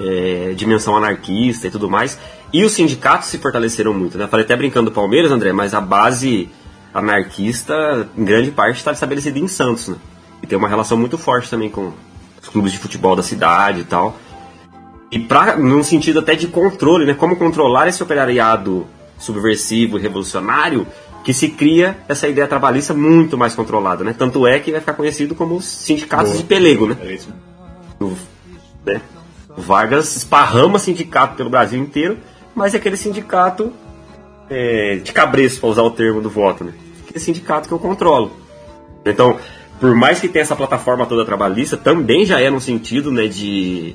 [0.00, 2.18] é, dimensão anarquista e tudo mais.
[2.54, 4.28] E os sindicatos se fortaleceram muito, né?
[4.28, 6.48] Falei até brincando do Palmeiras, André, mas a base
[6.94, 9.96] anarquista, em grande parte, está estabelecida em Santos, né?
[10.40, 11.92] E tem uma relação muito forte também com
[12.40, 14.16] os clubes de futebol da cidade e tal.
[15.10, 17.12] E pra, num sentido até de controle, né?
[17.12, 18.86] Como controlar esse operariado
[19.18, 20.86] subversivo e revolucionário
[21.24, 24.14] que se cria essa ideia trabalhista muito mais controlada, né?
[24.16, 26.42] Tanto é que vai ficar conhecido como os sindicatos Boa.
[26.42, 26.96] de pelego, né?
[27.00, 27.34] É isso.
[28.00, 28.12] O,
[28.86, 29.00] né?
[29.56, 32.18] O Vargas esparrama sindicato pelo Brasil inteiro,
[32.54, 33.72] mas é aquele sindicato
[34.48, 36.72] é, de cabreço, para usar o termo do voto, né?
[37.04, 38.32] Aquele sindicato que eu controlo.
[39.04, 39.38] Então,
[39.80, 43.94] por mais que tenha essa plataforma toda trabalhista, também já é no sentido né, de,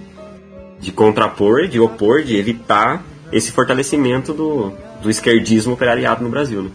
[0.80, 6.64] de contrapor, de opor, de evitar esse fortalecimento do, do esquerdismo operariado no Brasil.
[6.64, 6.72] Né?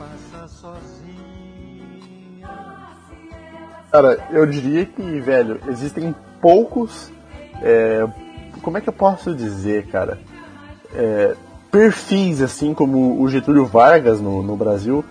[3.90, 7.12] Cara, eu diria que, velho, existem poucos.
[7.62, 8.04] é,
[8.62, 10.18] como é que eu posso dizer, cara?
[10.92, 11.36] É,
[11.74, 15.04] perfis, assim como o Getúlio Vargas no, no Brasil.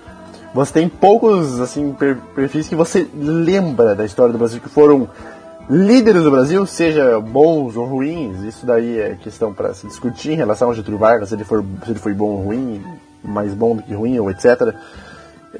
[0.53, 5.09] Você tem poucos, assim, per- perfis que você lembra da história do Brasil que foram
[5.69, 8.39] líderes do Brasil, seja bons ou ruins.
[8.43, 11.61] Isso daí é questão para se discutir em relação ao Getúlio Vargas, se ele, for,
[11.83, 12.81] se ele foi bom ou ruim,
[13.21, 14.73] mais bom do que ruim, ou etc.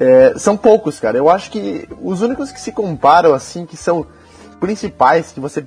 [0.00, 1.18] É, são poucos, cara.
[1.18, 4.06] Eu acho que os únicos que se comparam, assim, que são
[4.58, 5.66] principais, que você.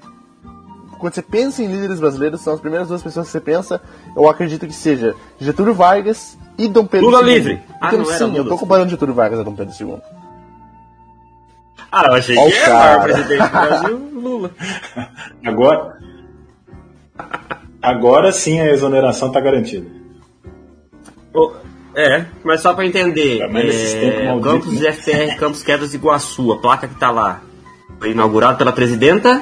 [0.97, 3.81] Quando você pensa em líderes brasileiros, são as primeiras duas pessoas que você pensa.
[4.15, 7.33] Eu acredito que seja Getúlio Vargas e Dom Pedro Lula II.
[7.33, 7.61] livre.
[7.81, 9.97] Ah, Então, era sim, eu tô comparando Getúlio Vargas a Dom Pedro II.
[11.91, 14.51] Ah, eu achei Ó o que era o maior presidente do Brasil, Lula.
[15.45, 15.97] Agora,
[17.81, 19.87] agora sim a exoneração está garantida.
[21.33, 21.53] Ô,
[21.95, 24.91] É, mas só pra entender, É, tempos é, Campos né?
[24.91, 27.41] FR Campos Quedas Iguaçu, a placa que tá lá,
[27.99, 29.41] foi inaugurado pela presidenta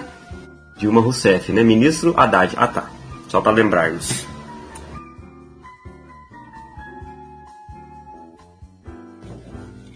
[0.77, 1.63] Dilma Rousseff, né?
[1.63, 2.53] Ministro Haddad.
[2.57, 2.89] Ah tá,
[3.27, 4.25] só pra lembrarmos.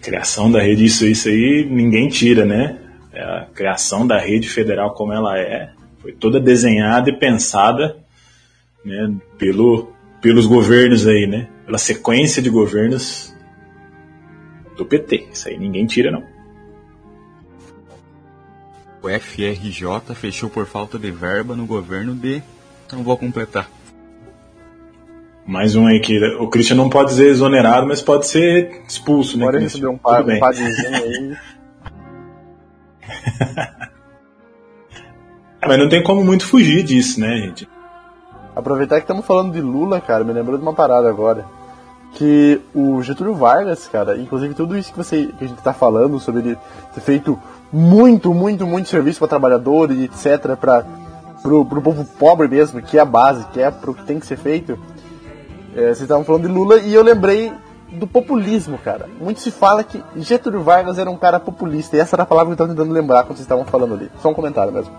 [0.01, 2.79] Criação da rede, isso, isso aí ninguém tira, né?
[3.11, 7.97] É a criação da rede federal como ela é, foi toda desenhada e pensada
[8.83, 11.47] né, pelo, pelos governos aí, né?
[11.65, 13.35] Pela sequência de governos
[14.77, 15.27] do PT.
[15.31, 16.38] Isso aí ninguém tira, não.
[19.01, 22.43] O FRJ fechou por falta de verba no governo de.
[22.91, 23.69] Não vou completar.
[25.45, 29.43] Mais um aí que o Christian não pode ser exonerado, mas pode ser expulso, né?
[29.43, 29.79] Agora Christian?
[29.79, 30.41] receber um, pa Tudo bem.
[30.41, 30.45] um
[30.95, 31.37] aí.
[35.67, 37.67] Mas não tem como muito fugir disso, né, gente?
[38.55, 41.45] Aproveitar que estamos falando de Lula, cara, me lembrou de uma parada agora.
[42.13, 46.19] Que o Getúlio Vargas, cara, inclusive tudo isso que, você, que a gente tá falando
[46.19, 46.57] sobre ele
[46.93, 47.37] ter feito
[47.71, 50.85] muito, muito, muito serviço para trabalhador e etc, para
[51.41, 54.25] pro, pro povo pobre mesmo, que é a base, que é pro que tem que
[54.25, 54.77] ser feito,
[55.75, 57.51] é, vocês estavam falando de Lula e eu lembrei
[57.91, 59.07] do populismo, cara.
[59.19, 62.47] Muito se fala que Getúlio Vargas era um cara populista, e essa era a palavra
[62.47, 64.11] que eu estava tentando lembrar quando vocês estavam falando ali.
[64.21, 64.93] Só um comentário mesmo.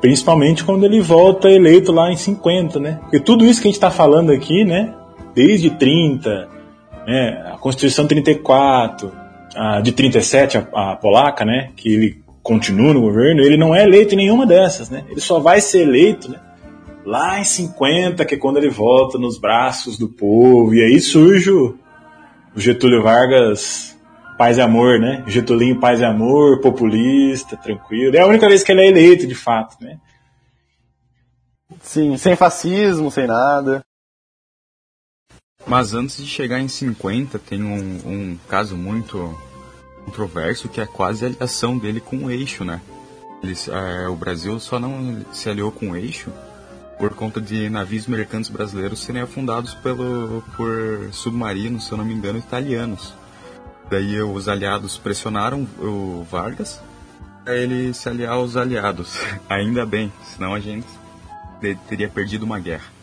[0.00, 2.98] Principalmente quando ele volta eleito lá em 50, né?
[3.02, 4.94] Porque tudo isso que a gente está falando aqui, né?
[5.34, 6.48] Desde 30,
[7.06, 7.50] né?
[7.52, 9.10] a Constituição 34,
[9.56, 11.70] a de 37, a, a polaca, né?
[11.76, 15.04] Que ele continua no governo, ele não é eleito em nenhuma dessas, né?
[15.10, 16.40] Ele só vai ser eleito, né?
[17.04, 21.50] Lá em 50, que é quando ele volta nos braços do povo, e aí surge
[21.50, 21.76] o
[22.54, 23.96] Getúlio Vargas
[24.36, 25.24] paz e amor, né?
[25.26, 28.16] Getulinho paz e amor, populista, tranquilo.
[28.16, 29.98] É a única vez que ele é eleito, de fato, né?
[31.80, 33.84] Sim, sem fascismo, sem nada.
[35.66, 39.36] Mas antes de chegar em 50, tem um, um caso muito
[40.06, 42.80] controverso que é quase a aliação dele com o eixo, né?
[43.42, 46.30] Eles, é, o Brasil só não se aliou com o eixo
[46.98, 52.14] por conta de navios mercantes brasileiros serem afundados pelo, por submarinos, se eu não me
[52.14, 53.12] engano, italianos.
[53.90, 56.80] Daí os aliados pressionaram o Vargas
[57.44, 59.20] para ele se aliar aos aliados.
[59.48, 60.86] Ainda bem, senão a gente
[61.88, 62.96] teria perdido uma guerra.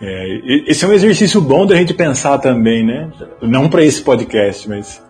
[0.00, 3.10] É, esse é um exercício bom da gente pensar também, né?
[3.40, 5.02] Não para esse podcast, mas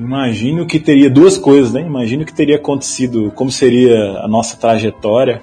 [0.00, 1.80] imagino que teria duas coisas, né?
[1.80, 5.42] Imagino que teria acontecido, como seria a nossa trajetória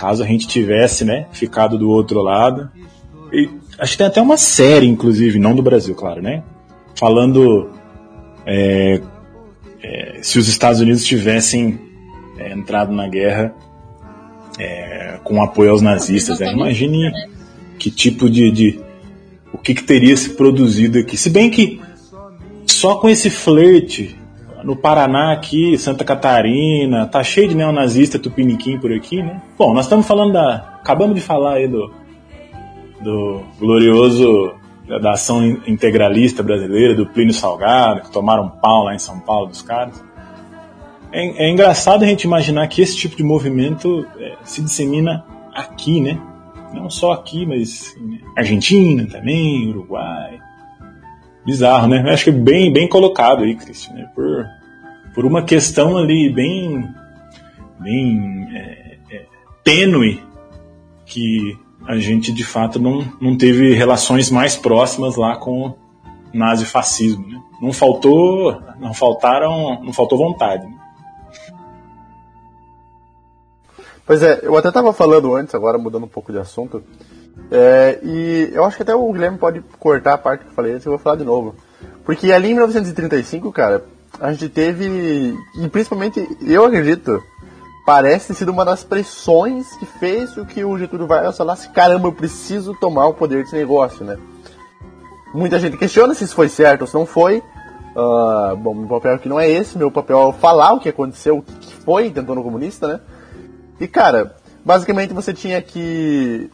[0.00, 2.70] caso a gente tivesse, né, ficado do outro lado.
[3.30, 6.42] E acho que tem até uma série, inclusive, não do Brasil, claro, né?
[6.94, 7.70] Falando
[8.46, 9.00] é,
[9.82, 11.78] é, se os Estados Unidos tivessem
[12.38, 13.54] é, entrado na guerra
[14.58, 16.40] é, com apoio aos nazistas.
[16.40, 16.50] Né?
[16.52, 17.12] Imagine
[17.78, 18.80] que tipo de, de
[19.52, 21.16] o que, que, teria se produzido aqui.
[21.16, 21.80] Se bem que
[22.80, 24.16] só com esse flerte
[24.64, 29.42] no Paraná aqui, Santa Catarina, tá cheio de neonazista tupiniquim por aqui, né?
[29.58, 30.78] Bom, nós estamos falando da.
[30.80, 31.92] Acabamos de falar aí do.
[33.02, 34.54] do glorioso.
[35.00, 39.60] da ação integralista brasileira, do Plínio Salgado, que tomaram pau lá em São Paulo dos
[39.60, 40.02] caras.
[41.12, 45.22] É, é engraçado a gente imaginar que esse tipo de movimento é, se dissemina
[45.54, 46.18] aqui, né?
[46.72, 50.40] Não só aqui, mas em Argentina também, Uruguai
[51.50, 52.00] bizarro, né?
[52.06, 54.10] Eu acho que bem, bem colocado aí, Cristian, né?
[54.14, 54.46] por,
[55.12, 56.88] por uma questão ali bem,
[57.80, 59.26] bem é, é,
[59.64, 60.22] tênue
[61.04, 65.74] que a gente de fato não, não teve relações mais próximas lá com o
[66.32, 67.26] nazifascismo.
[67.26, 67.42] Né?
[67.60, 70.64] Não faltou, não faltaram, não faltou vontade.
[70.64, 70.74] Né?
[74.06, 76.82] Pois é, eu até estava falando antes, agora mudando um pouco de assunto,
[77.50, 80.74] é, e eu acho que até o Guilherme pode cortar a parte que eu falei
[80.74, 81.54] antes, eu vou falar de novo.
[82.04, 83.84] Porque ali em 1935, cara,
[84.20, 87.22] a gente teve, e principalmente eu acredito,
[87.84, 92.08] parece ter sido uma das pressões que fez o que o Getúlio Vargas falasse: caramba,
[92.08, 94.16] eu preciso tomar o poder desse negócio, né?
[95.34, 97.42] Muita gente questiona se isso foi certo ou se não foi.
[97.96, 101.38] Uh, bom, meu papel aqui não é esse, meu papel é falar o que aconteceu,
[101.38, 103.00] o que foi tentando comunista, né?
[103.80, 106.50] E cara, basicamente você tinha que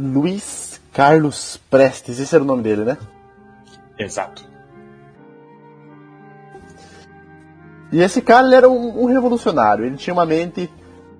[0.00, 2.96] Luiz Carlos Prestes, esse era o nome dele, né?
[3.98, 4.48] Exato.
[7.92, 10.70] E esse cara ele era um, um revolucionário, ele tinha uma mente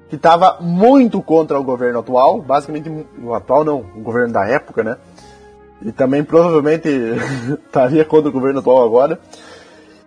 [0.09, 2.91] que estava muito contra o governo atual, basicamente
[3.23, 4.97] o atual não, o governo da época, né?
[5.83, 6.89] E também provavelmente
[7.67, 9.21] estaria contra o governo atual agora.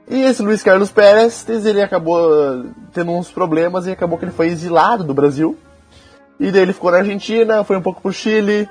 [0.09, 4.47] E esse Luiz Carlos Prestes, ele acabou tendo uns problemas e acabou que ele foi
[4.47, 5.57] exilado do Brasil
[6.40, 8.68] e daí ele ficou na Argentina, foi um pouco pro Chile.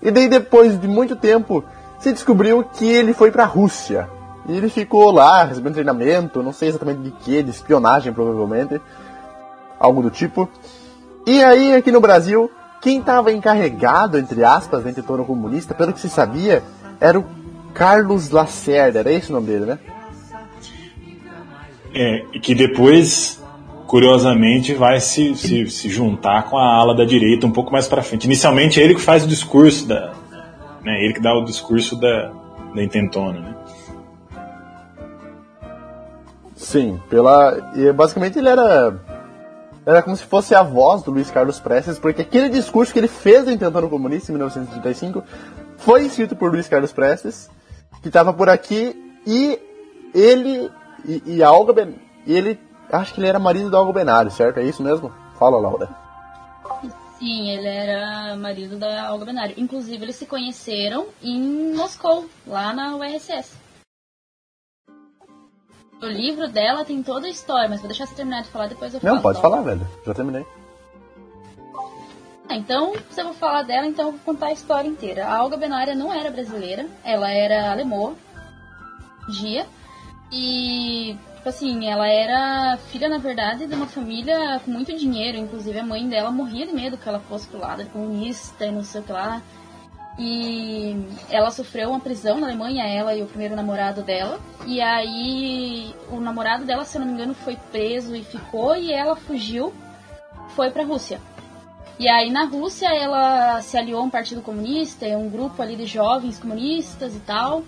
[0.00, 1.64] E daí depois de muito tempo
[1.98, 4.08] se descobriu que ele foi pra Rússia.
[4.48, 8.80] E ele ficou lá, recebendo treinamento, não sei exatamente de que, de espionagem provavelmente.
[9.78, 10.48] Algo do tipo.
[11.26, 12.50] E aí aqui no Brasil,
[12.80, 16.62] quem estava encarregado, entre aspas, dentro do comunista, pelo que se sabia,
[17.00, 17.24] era o
[17.72, 19.78] Carlos Lacerda, era esse o nome dele, né?
[21.94, 23.41] É, que depois
[23.92, 28.02] curiosamente, vai se, se, se, juntar com a ala da direita um pouco mais para
[28.02, 28.24] frente.
[28.24, 30.14] Inicialmente é ele que faz o discurso da,
[30.82, 32.32] né, ele que dá o discurso da,
[32.74, 33.54] da intentona, né?
[36.56, 38.98] Sim, pela e basicamente ele era
[39.84, 43.08] era como se fosse a voz do Luiz Carlos Prestes, porque aquele discurso que ele
[43.08, 45.22] fez do Intentando Comunista em 1935
[45.76, 47.50] foi escrito por Luiz Carlos Prestes,
[48.00, 49.58] que estava por aqui, e
[50.14, 50.70] ele
[51.06, 51.94] e, e a Olga ben,
[52.26, 52.58] ele
[52.92, 54.58] Acho que ele era marido da Algo Benário, certo?
[54.58, 55.12] É isso mesmo?
[55.38, 55.88] Fala, Laura.
[57.18, 59.54] Sim, ele era marido da Olga Benário.
[59.56, 63.56] Inclusive, eles se conheceram em Moscou, lá na URSS.
[66.02, 68.92] O livro dela tem toda a história, mas vou deixar você terminar de falar, depois
[68.92, 69.14] eu falo.
[69.14, 69.86] Não, pode falar, velho.
[70.04, 70.44] Já terminei.
[72.48, 75.28] Ah, então, se eu vou falar dela, então eu vou contar a história inteira.
[75.28, 78.14] A Olga Benária não era brasileira, ela era alemã,
[79.28, 79.64] dia,
[80.32, 85.76] e, tipo assim, ela era filha, na verdade, de uma família com muito dinheiro, inclusive
[85.76, 89.00] a mãe dela morria de medo que ela fosse pro lado comunista e não sei
[89.00, 89.42] o que lá.
[90.16, 94.38] E ela sofreu uma prisão na Alemanha, ela e o primeiro namorado dela.
[94.66, 98.92] E aí o namorado dela, se eu não me engano, foi preso e ficou, e
[98.92, 99.74] ela fugiu,
[100.50, 101.20] foi pra Rússia.
[101.98, 105.86] E aí na Rússia ela se aliou a um partido comunista, um grupo ali de
[105.86, 107.64] jovens comunistas e tal.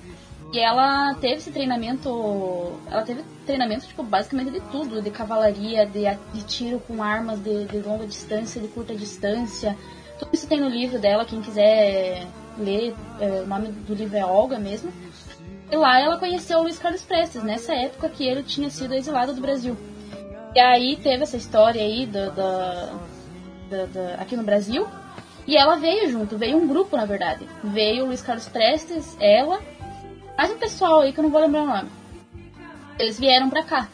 [0.52, 6.04] E ela teve esse treinamento, ela teve treinamento tipo basicamente de tudo, de cavalaria, de,
[6.32, 9.76] de tiro com armas de, de longa distância, de curta distância.
[10.18, 12.26] Tudo isso tem no livro dela, quem quiser
[12.56, 14.92] ler, é, o nome do livro é Olga mesmo.
[15.70, 19.34] E lá ela conheceu o Luiz Carlos Prestes, nessa época que ele tinha sido exilado
[19.34, 19.76] do Brasil.
[20.54, 24.86] E aí teve essa história aí do, do, do, aqui no Brasil.
[25.46, 27.46] E ela veio junto, veio um grupo na verdade.
[27.62, 29.60] Veio o Luiz Carlos Prestes, ela,
[30.36, 31.90] mais um pessoal aí que eu não vou lembrar o nome.
[32.98, 33.88] Eles vieram pra cá.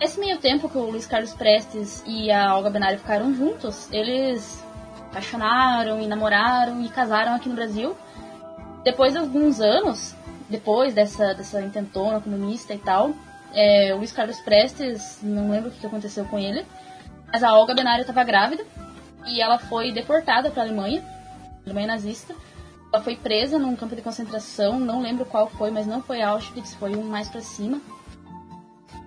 [0.00, 4.62] Nesse meio tempo que o Luiz Carlos Prestes e a Olga Benário ficaram juntos, eles
[5.10, 7.96] apaixonaram e namoraram e casaram aqui no Brasil.
[8.82, 10.14] Depois de alguns anos,
[10.48, 13.12] depois dessa, dessa intentona comunista e tal,
[13.52, 16.66] é, o Luiz Carlos Prestes, não lembro o que aconteceu com ele,
[17.32, 18.66] mas a Olga Benário estava grávida
[19.26, 21.04] e ela foi deportada para a Alemanha,
[21.64, 22.34] Alemanha nazista.
[22.94, 26.76] Ela foi presa num campo de concentração, não lembro qual foi, mas não foi Auschwitz,
[26.76, 27.80] foi um mais para cima.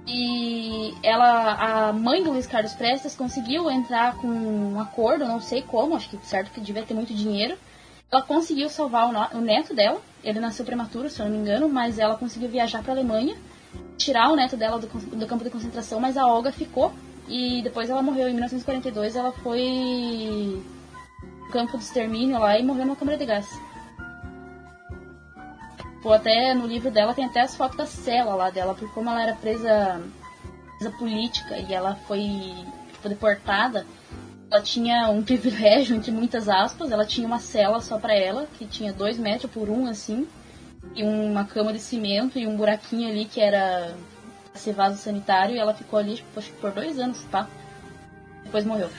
[0.05, 5.61] E ela, a mãe do Luiz Carlos Prestes conseguiu entrar com um acordo, não sei
[5.61, 7.57] como, acho que certo que devia ter muito dinheiro.
[8.11, 11.97] Ela conseguiu salvar o, neto dela, ele nasceu prematuro, se eu não me engano, mas
[11.97, 13.37] ela conseguiu viajar para a Alemanha,
[13.97, 16.91] tirar o neto dela do, do campo de concentração, mas a Olga ficou
[17.25, 20.61] e depois ela morreu em 1942, ela foi
[21.53, 23.66] campo de extermínio lá e morreu numa câmara de gás.
[26.01, 29.09] Pô, até no livro dela tem até as fotos da cela lá dela, porque como
[29.09, 30.01] ela era presa,
[30.77, 32.53] presa política e ela foi
[33.03, 33.85] deportada,
[34.49, 38.65] ela tinha um privilégio, entre muitas aspas, ela tinha uma cela só para ela, que
[38.65, 40.27] tinha dois metros por um, assim,
[40.95, 43.95] e uma cama de cimento e um buraquinho ali que era
[44.53, 47.47] ser vaso sanitário, e ela ficou ali, tipo, por dois anos, tá?
[48.43, 48.89] Depois morreu.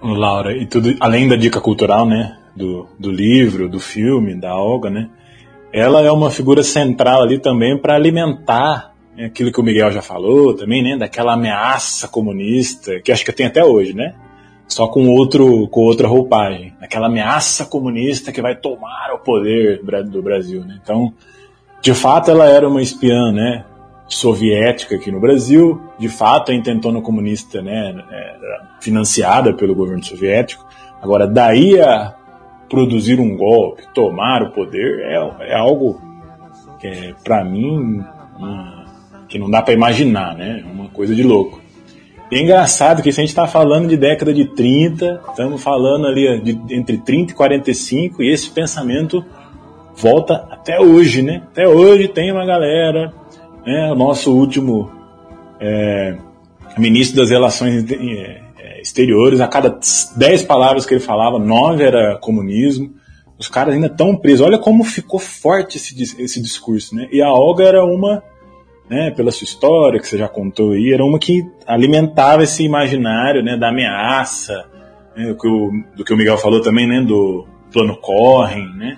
[0.00, 4.90] Laura, e tudo, além da dica cultural, né, do, do livro, do filme, da Olga,
[4.90, 5.10] né,
[5.72, 10.02] ela é uma figura central ali também para alimentar né, aquilo que o Miguel já
[10.02, 14.14] falou também, né, daquela ameaça comunista que acho que tem até hoje, né?
[14.66, 20.22] Só com outro com outra roupagem, aquela ameaça comunista que vai tomar o poder do
[20.22, 20.78] Brasil, né?
[20.82, 21.14] Então,
[21.80, 23.64] de fato, ela era uma espiã, né?
[24.08, 30.66] soviética aqui no Brasil, de fato a intentona comunista, né, era financiada pelo governo soviético.
[31.00, 32.14] Agora, daí a
[32.68, 36.00] produzir um golpe, tomar o poder, é, é algo
[36.82, 38.02] é, para mim,
[38.38, 38.84] uma,
[39.28, 40.64] que não dá para imaginar, né?
[40.72, 41.60] Uma coisa de louco.
[42.30, 46.06] E é engraçado que se a gente está falando de década de 30, estamos falando
[46.06, 49.24] ali de, entre 30 e 45, e esse pensamento
[49.96, 51.42] volta até hoje, né?
[51.50, 53.12] Até hoje tem uma galera,
[53.66, 53.90] né?
[53.90, 54.90] O nosso último
[55.58, 56.16] é,
[56.76, 58.40] ministro das Relações é,
[58.88, 59.78] exteriores, a cada
[60.16, 62.94] dez palavras que ele falava, nove era comunismo.
[63.38, 64.44] Os caras ainda estão presos.
[64.44, 67.06] Olha como ficou forte esse, esse discurso, né?
[67.12, 68.22] E a Olga era uma,
[68.90, 73.42] né, pela sua história que você já contou aí, era uma que alimentava esse imaginário,
[73.42, 74.66] né, da ameaça,
[75.16, 78.96] né, do, que o, do que o Miguel falou também, né, do plano Corren, né?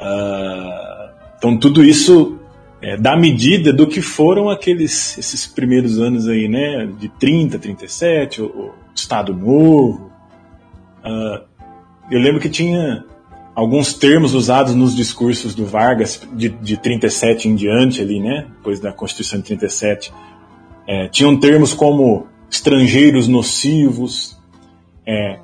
[0.00, 2.37] Uh, então tudo isso
[2.80, 8.42] é, da medida do que foram aqueles esses primeiros anos aí, né, de 30, 37,
[8.42, 10.10] o, o Estado Novo.
[11.04, 11.44] Uh,
[12.10, 13.04] eu lembro que tinha
[13.54, 18.78] alguns termos usados nos discursos do Vargas de, de 37 em diante ali, né, depois
[18.80, 20.12] da Constituição de 37.
[20.86, 24.38] É, tinham termos como estrangeiros nocivos,
[25.06, 25.38] é,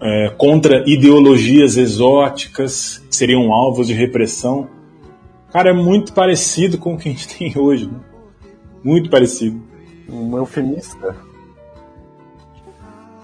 [0.00, 4.68] é, contra ideologias exóticas que seriam alvos de repressão.
[5.56, 7.98] Cara, é muito parecido com o que a gente tem hoje, né?
[8.84, 9.58] Muito parecido.
[10.06, 11.16] Um eufemista.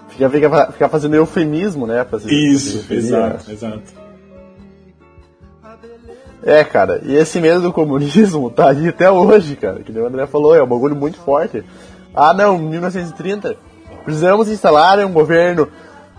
[0.08, 2.02] Fica, fica, fica fazendo eufemismo, né?
[2.06, 3.82] Fazer, Isso, fazer exato, exato.
[6.42, 9.80] É, cara, e esse medo do comunismo tá ali até hoje, cara.
[9.82, 11.62] Que o André falou, é um bagulho muito forte.
[12.14, 13.58] Ah, não, 1930,
[14.06, 15.68] precisamos instalar um governo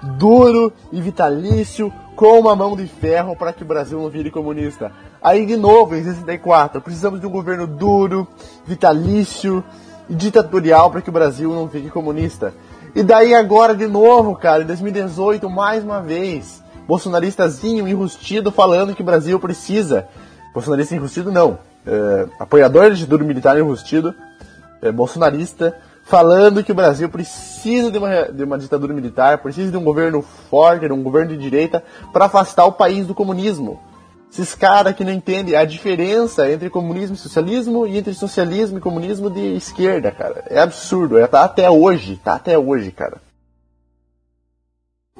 [0.03, 4.91] duro e vitalício com uma mão de ferro para que o Brasil não vire comunista.
[5.23, 8.27] Aí, de novo, em 64, precisamos de um governo duro,
[8.65, 9.63] vitalício
[10.09, 12.53] e ditatorial para que o Brasil não fique comunista.
[12.93, 19.01] E daí agora de novo, cara, em 2018, mais uma vez, bolsonaristazinho enrustido falando que
[19.01, 20.09] o Brasil precisa.
[20.53, 21.57] Bolsonarista enrustido não.
[21.87, 24.13] É, apoiador de ditadura militar enrustido,
[24.81, 29.77] é, bolsonarista, falando que o Brasil precisa de uma, de uma ditadura militar, precisa de
[29.77, 33.79] um governo forte, de um governo de direita, para afastar o país do comunismo.
[34.33, 38.81] Esses caras que não entendem a diferença entre comunismo e socialismo e entre socialismo e
[38.81, 40.43] comunismo de esquerda, cara.
[40.49, 41.19] É absurdo.
[41.19, 42.19] É, tá até hoje.
[42.23, 43.21] Tá até hoje, cara.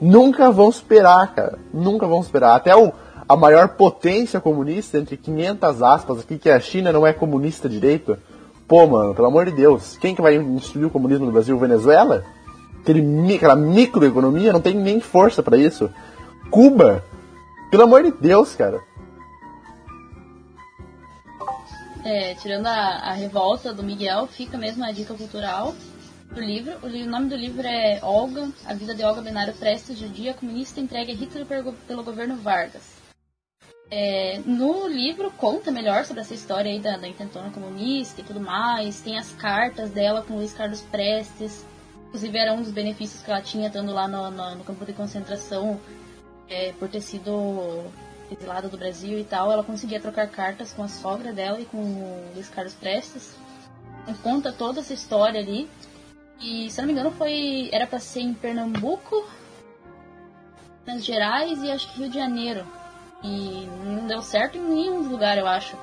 [0.02, 1.60] Nunca vão superar, cara.
[1.72, 2.56] Nunca vão superar.
[2.56, 2.92] Até o,
[3.30, 8.18] a maior potência comunista, entre 500 aspas aqui, que a China, não é comunista direito.
[8.68, 9.96] Pô, mano, pelo amor de Deus.
[9.96, 11.56] Quem que vai instituir o comunismo no Brasil?
[11.60, 12.24] Venezuela?
[12.82, 15.88] Aquele, aquela microeconomia não tem nem força para isso.
[16.50, 17.04] Cuba?
[17.70, 18.82] Pelo amor de Deus, cara.
[22.06, 25.74] É, tirando a, a revolta do Miguel, fica mesmo a dica cultural
[26.34, 26.74] do livro.
[26.84, 30.80] O, o nome do livro é Olga, A Vida de Olga Benário Prestes, judia comunista
[30.82, 33.02] entregue a Hitler pelo, pelo governo Vargas.
[33.90, 38.40] É, no livro conta melhor sobre essa história aí da, da intentona comunista e tudo
[38.40, 39.00] mais.
[39.02, 41.66] Tem as cartas dela com Luiz Carlos Prestes.
[42.08, 44.94] Inclusive era um dos benefícios que ela tinha estando lá no, no- no campo de
[44.94, 45.80] concentração
[46.50, 47.86] é, por ter sido
[48.34, 49.52] exilada do Brasil e tal.
[49.52, 53.36] Ela conseguia trocar cartas com a sogra dela e com o Luiz Carlos Prestes.
[54.22, 55.70] Conta toda essa história ali.
[56.40, 57.70] E se não me engano foi.
[57.72, 59.26] Era pra ser em Pernambuco,
[60.86, 62.66] Minas Gerais e acho que Rio de Janeiro.
[63.24, 65.78] E não deu certo em nenhum lugar, eu acho.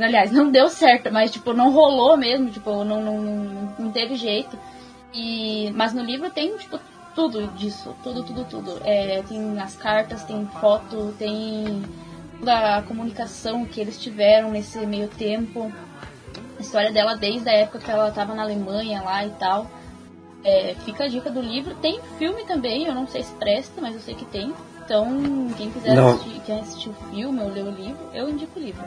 [0.00, 4.16] Aliás, não deu certo, mas tipo, não rolou mesmo, tipo, não, não, não, não teve
[4.16, 4.58] jeito.
[5.14, 6.80] E, mas no livro tem, tipo,
[7.14, 8.80] tudo disso, tudo, tudo, tudo.
[8.84, 11.82] É, tem as cartas, tem foto, tem
[12.38, 15.72] toda a comunicação que eles tiveram nesse meio tempo.
[16.58, 19.70] A história dela desde a época que ela estava na Alemanha lá e tal.
[20.44, 21.74] É, fica a dica do livro.
[21.76, 24.52] Tem filme também, eu não sei se presta, mas eu sei que tem.
[24.84, 25.06] Então,
[25.56, 26.14] quem quiser Não.
[26.14, 28.84] assistir, quer assistir o filme ou ler o livro, eu indico o livro.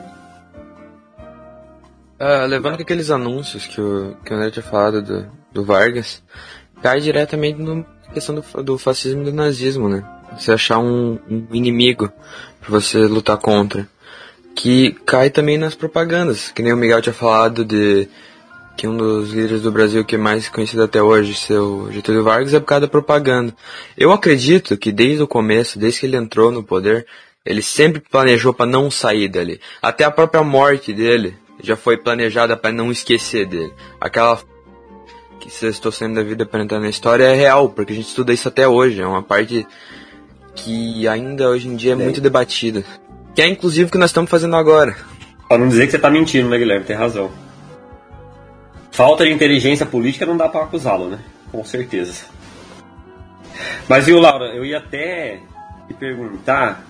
[2.18, 6.22] Ah, levando aqueles anúncios que o, que o André tinha falado do, do Vargas,
[6.82, 7.84] cai diretamente na
[8.16, 10.02] questão do, do fascismo e do nazismo, né?
[10.38, 12.10] Você achar um, um inimigo
[12.60, 13.86] pra você lutar contra.
[14.54, 18.08] Que cai também nas propagandas, que nem o Miguel tinha falado de
[18.74, 22.54] que um dos líderes do Brasil que é mais conhecido até hoje, seu Getúlio Vargas,
[22.54, 23.54] é por causa da propaganda.
[23.96, 27.06] Eu acredito que desde o começo, desde que ele entrou no poder,
[27.44, 29.60] ele sempre planejou para não sair dali.
[29.80, 33.72] Até a própria morte dele já foi planejada para não esquecer dele.
[34.00, 34.38] Aquela
[35.40, 38.08] que vocês estão saindo da vida para entrar na história é real, porque a gente
[38.08, 39.00] estuda isso até hoje.
[39.00, 39.66] É uma parte
[40.54, 42.84] que ainda hoje em dia é muito debatida.
[43.34, 44.96] Que é inclusive o que nós estamos fazendo agora.
[45.48, 46.84] Pra não dizer que você tá mentindo, né, Guilherme?
[46.84, 47.30] Tem razão.
[48.90, 51.18] Falta de inteligência política não dá pra acusá-lo, né?
[51.52, 52.24] Com certeza.
[53.88, 55.38] Mas viu, Laura, eu ia até
[55.86, 56.84] te perguntar,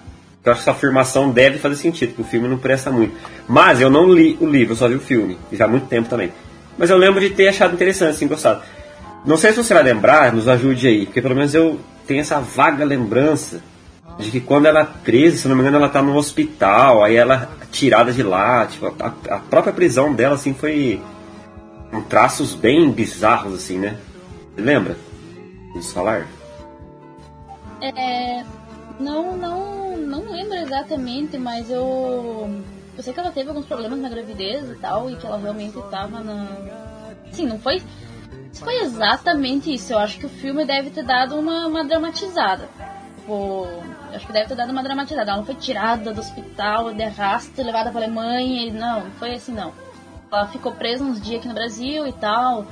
[0.44, 3.14] eu acho que essa afirmação deve fazer sentido, que o filme não presta muito.
[3.48, 6.08] Mas eu não li o livro, eu só vi o filme, já há muito tempo
[6.08, 6.32] também.
[6.78, 8.62] Mas eu lembro de ter achado interessante, assim, gostado.
[9.24, 12.38] Não sei se você vai lembrar, nos ajude aí, porque pelo menos eu tenho essa
[12.38, 13.60] vaga lembrança
[14.18, 17.16] de que quando ela é presa, se não me engano, ela tá no hospital, aí
[17.16, 21.00] ela é tirada de lá, tipo, a, a própria prisão dela, assim, foi
[21.90, 23.98] com traços bem bizarros, assim, né?
[24.56, 24.96] Lembra?
[25.70, 26.26] Vamos falar?
[27.82, 28.44] É,
[28.98, 32.50] não, não, não lembro exatamente, mas eu,
[32.96, 35.78] eu sei que ela teve alguns problemas na gravidez e tal, e que ela realmente
[35.78, 36.46] estava na.
[37.30, 37.82] Sim, não foi.
[38.54, 39.92] Foi exatamente isso.
[39.92, 42.68] Eu acho que o filme deve ter dado uma, uma dramatizada.
[43.18, 43.66] Tipo,
[44.10, 45.30] eu acho que deve ter dado uma dramatizada.
[45.30, 48.66] Ela não foi tirada do hospital, de arrasto, levada pra Alemanha.
[48.66, 49.72] E não, não foi assim não.
[50.32, 52.66] Ela ficou presa uns dias aqui no Brasil e tal.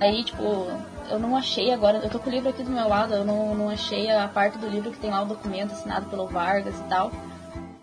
[0.00, 0.68] Aí, tipo,
[1.10, 3.54] eu não achei agora, eu tô com o livro aqui do meu lado, eu não,
[3.54, 6.84] não achei a parte do livro que tem lá o documento assinado pelo Vargas e
[6.84, 7.10] tal.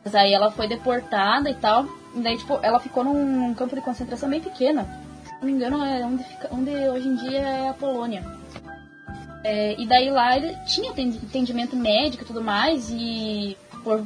[0.08, 1.86] Mas aí ela foi deportada e tal.
[2.16, 4.88] E daí, tipo, ela ficou num, num campo de concentração bem pequeno.
[5.26, 8.24] Se não me engano, é onde, fica, onde hoje em dia é a Polônia.
[9.44, 14.02] É, e daí lá ele tinha atendi- atendimento médico e tudo mais, e por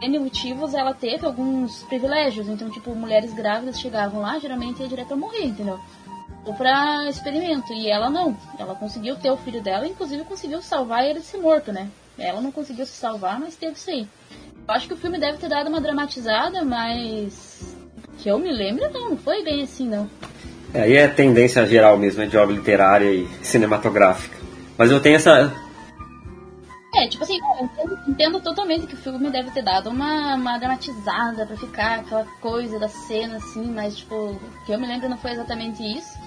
[0.00, 2.48] N motivos ela teve alguns privilégios.
[2.48, 5.80] Então, tipo, mulheres grávidas chegavam lá, geralmente ia direto a morrer, entendeu?
[6.46, 7.72] Ou pra experimento.
[7.72, 8.36] E ela não.
[8.56, 11.90] Ela conseguiu ter o filho dela, inclusive conseguiu salvar ele de ser morto, né?
[12.18, 14.06] Ela não conseguiu se salvar, mas teve isso aí.
[14.66, 17.76] Eu acho que o filme deve ter dado uma dramatizada, mas.
[18.18, 20.08] Que eu me lembro, não, não foi bem assim, não.
[20.74, 24.36] É, aí é tendência geral mesmo, é de obra literária e cinematográfica.
[24.78, 25.52] Mas eu tenho essa.
[26.94, 30.58] É, tipo assim, eu entendo, entendo totalmente que o filme deve ter dado uma, uma
[30.58, 35.08] dramatizada pra ficar aquela coisa da cena, assim, mas, tipo, o que eu me lembro
[35.08, 36.18] não foi exatamente isso.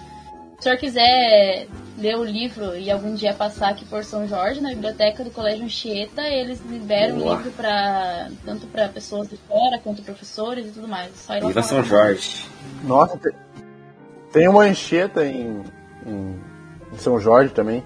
[0.65, 4.59] Se o senhor quiser ler o livro e algum dia passar aqui por São Jorge,
[4.61, 9.77] na biblioteca do Colégio Anchieta, eles liberam o livro para tanto para pessoas de fora
[9.77, 11.11] quanto professores e tudo mais.
[11.17, 11.61] Só ir lá Viva.
[11.61, 12.47] São Jorge.
[12.83, 13.35] Nossa, te-
[14.33, 15.61] tem uma Anchieta em,
[16.03, 16.41] em,
[16.91, 17.83] em São Jorge também.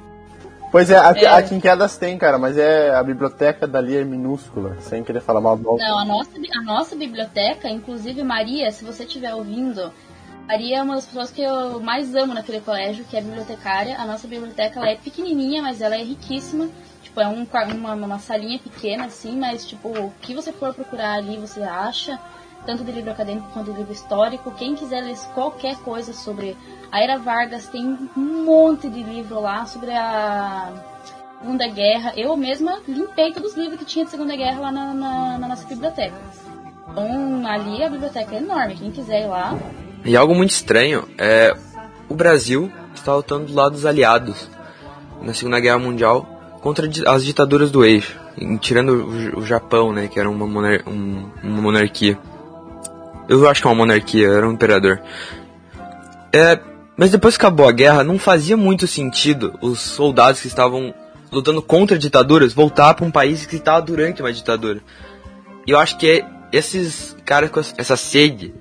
[0.72, 1.28] Pois é, aqui, É.
[1.34, 5.42] aqui em Quedas tem, cara, mas é a biblioteca dali é minúscula, sem querer falar
[5.42, 9.92] mal do Não, a nossa, a nossa biblioteca, inclusive Maria, se você estiver ouvindo,
[10.50, 13.96] Maria é uma das pessoas que eu mais amo naquele colégio, que é a bibliotecária.
[14.00, 16.68] A nossa biblioteca ela é pequenininha, mas ela é riquíssima.
[17.04, 17.46] Tipo, é um,
[17.76, 22.20] uma, uma salinha pequena, assim, mas, tipo, o que você for procurar ali, você acha.
[22.66, 24.50] Tanto de livro acadêmico quanto de livro histórico.
[24.54, 26.58] Quem quiser ler qualquer coisa sobre
[26.92, 27.86] a Era Vargas, tem
[28.18, 30.74] um monte de livro lá sobre a
[31.40, 32.14] Segunda Guerra.
[32.18, 35.48] Eu mesma limpei todos os livros que tinha de Segunda Guerra lá na, na- na
[35.48, 36.16] nossa biblioteca.
[36.90, 38.76] Então, ali a biblioteca é enorme.
[38.76, 39.56] Quem quiser ir lá,
[40.06, 41.56] E algo muito estranho é
[42.08, 44.50] o Brasil está lutando do lado dos aliados
[45.22, 46.28] na Segunda Guerra Mundial
[46.62, 48.18] contra as ditaduras do eixo,
[48.60, 52.18] tirando o Japão, né, que era uma, monar- um- uma monarquia.
[53.28, 55.02] Eu acho que é uma monarquia, era um imperador.
[56.34, 56.60] É,
[56.98, 60.94] mas depois que acabou a guerra, não fazia muito sentido os soldados que estavam
[61.32, 64.82] lutando contra ditaduras voltar para um país que estava durante uma ditadura.
[65.68, 68.54] E eu acho que é esses caras com essa sede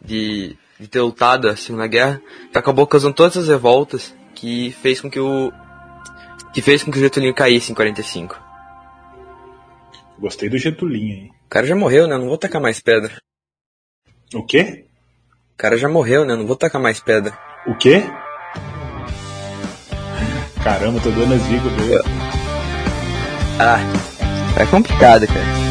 [0.00, 2.20] de, de ter lutado a Segunda Guerra,
[2.50, 5.52] que acabou causando todas as revoltas que fez com que o
[6.52, 8.36] que fez com que o Getúlio caísse em 45.
[10.18, 11.26] Gostei do Getulinho aí.
[11.46, 12.18] O cara já morreu, né?
[12.18, 13.16] Não vou tacar mais pedra.
[14.34, 14.86] O quê?
[15.54, 16.34] O cara já morreu, né?
[16.34, 17.32] Não vou tacar mais pedra.
[17.66, 18.02] O quê?
[20.64, 22.02] Caramba, tô dando as dicas dele.
[23.58, 23.78] Ah,
[24.60, 25.62] é complicado, cara.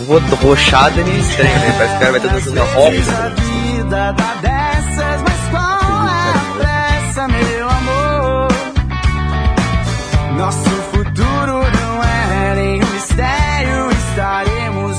[0.00, 1.74] Eu vou é meio estranho, né?
[1.76, 3.67] Parece que o cara vai estar dançando rock.
[3.88, 8.48] Dessas, mas qual é a pressa, meu amor?
[10.36, 14.96] Nosso futuro não é mistério, estaremos.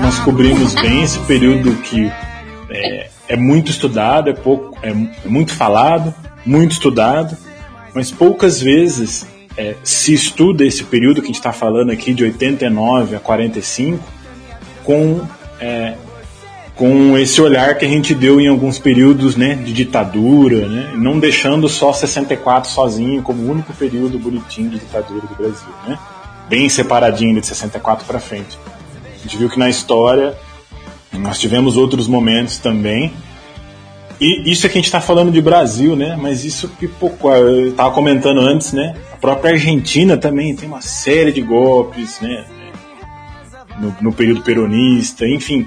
[0.00, 2.12] Nós cobrimos bem esse período que
[2.70, 6.14] é, é muito estudado, é pouco, é, é muito falado,
[6.46, 7.36] muito estudado,
[7.92, 9.26] mas poucas vezes
[9.56, 14.00] é, se estuda esse período que a gente está falando aqui de 89 a 45
[14.84, 15.26] com
[15.60, 15.96] é,
[16.78, 21.18] com esse olhar que a gente deu em alguns períodos né, de ditadura, né, não
[21.18, 25.98] deixando só 64 sozinho como o único período bonitinho de ditadura do Brasil, né,
[26.48, 28.56] bem separadinho de 64 para frente.
[29.12, 30.38] A gente viu que na história
[31.12, 33.12] nós tivemos outros momentos também.
[34.20, 36.16] E isso é que a gente está falando de Brasil, né?
[36.20, 37.32] Mas isso pipocou.
[37.34, 38.96] Eu estava comentando antes, né?
[39.12, 42.44] A própria Argentina também tem uma série de golpes, né?
[43.78, 45.66] No, no período peronista, enfim.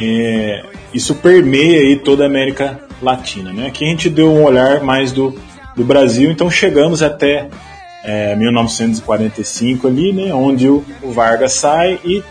[0.00, 3.66] É, isso permeia aí toda a América Latina, né?
[3.66, 5.38] Aqui a gente deu um olhar mais do,
[5.76, 7.48] do Brasil, então chegamos até
[8.02, 10.32] é, 1945 ali, né?
[10.32, 12.22] Onde o, o Vargas sai e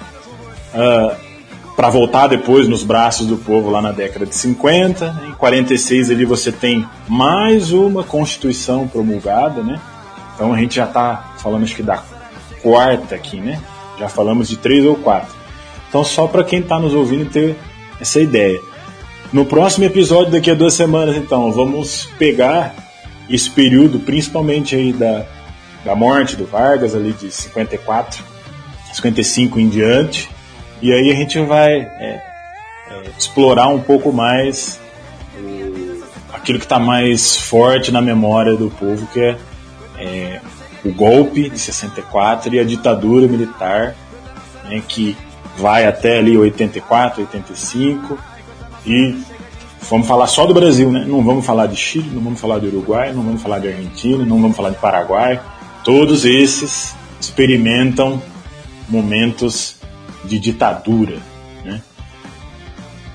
[1.79, 5.13] para voltar depois nos braços do povo lá na década de 50.
[5.13, 5.27] né?
[5.29, 9.79] Em 46 ali você tem mais uma constituição promulgada, né?
[10.35, 12.03] Então a gente já está falando acho que da
[12.61, 13.61] quarta aqui, né?
[13.97, 15.38] Já falamos de três ou quatro.
[15.89, 17.57] Então só para quem está nos ouvindo ter
[17.99, 18.61] essa ideia.
[19.33, 22.73] No próximo episódio daqui a duas semanas, então, vamos pegar
[23.29, 25.25] esse período, principalmente aí da,
[25.85, 28.23] da morte do Vargas ali de 54,
[28.91, 30.29] 55 em diante,
[30.81, 32.21] e aí a gente vai é,
[32.89, 34.79] é, explorar um pouco mais
[36.33, 39.37] aquilo que está mais forte na memória do povo, que é,
[39.97, 40.41] é,
[40.83, 43.95] o golpe de 64 e a ditadura militar,
[44.63, 45.15] né, que
[45.59, 48.17] vai até ali 84, 85,
[48.85, 49.15] e
[49.89, 51.05] vamos falar só do Brasil, né?
[51.05, 54.25] Não vamos falar de Chile, não vamos falar de Uruguai, não vamos falar de Argentina,
[54.25, 55.39] não vamos falar de Paraguai.
[55.83, 58.21] Todos esses experimentam
[58.87, 59.75] momentos
[60.23, 61.17] de ditadura.
[61.65, 61.81] Né?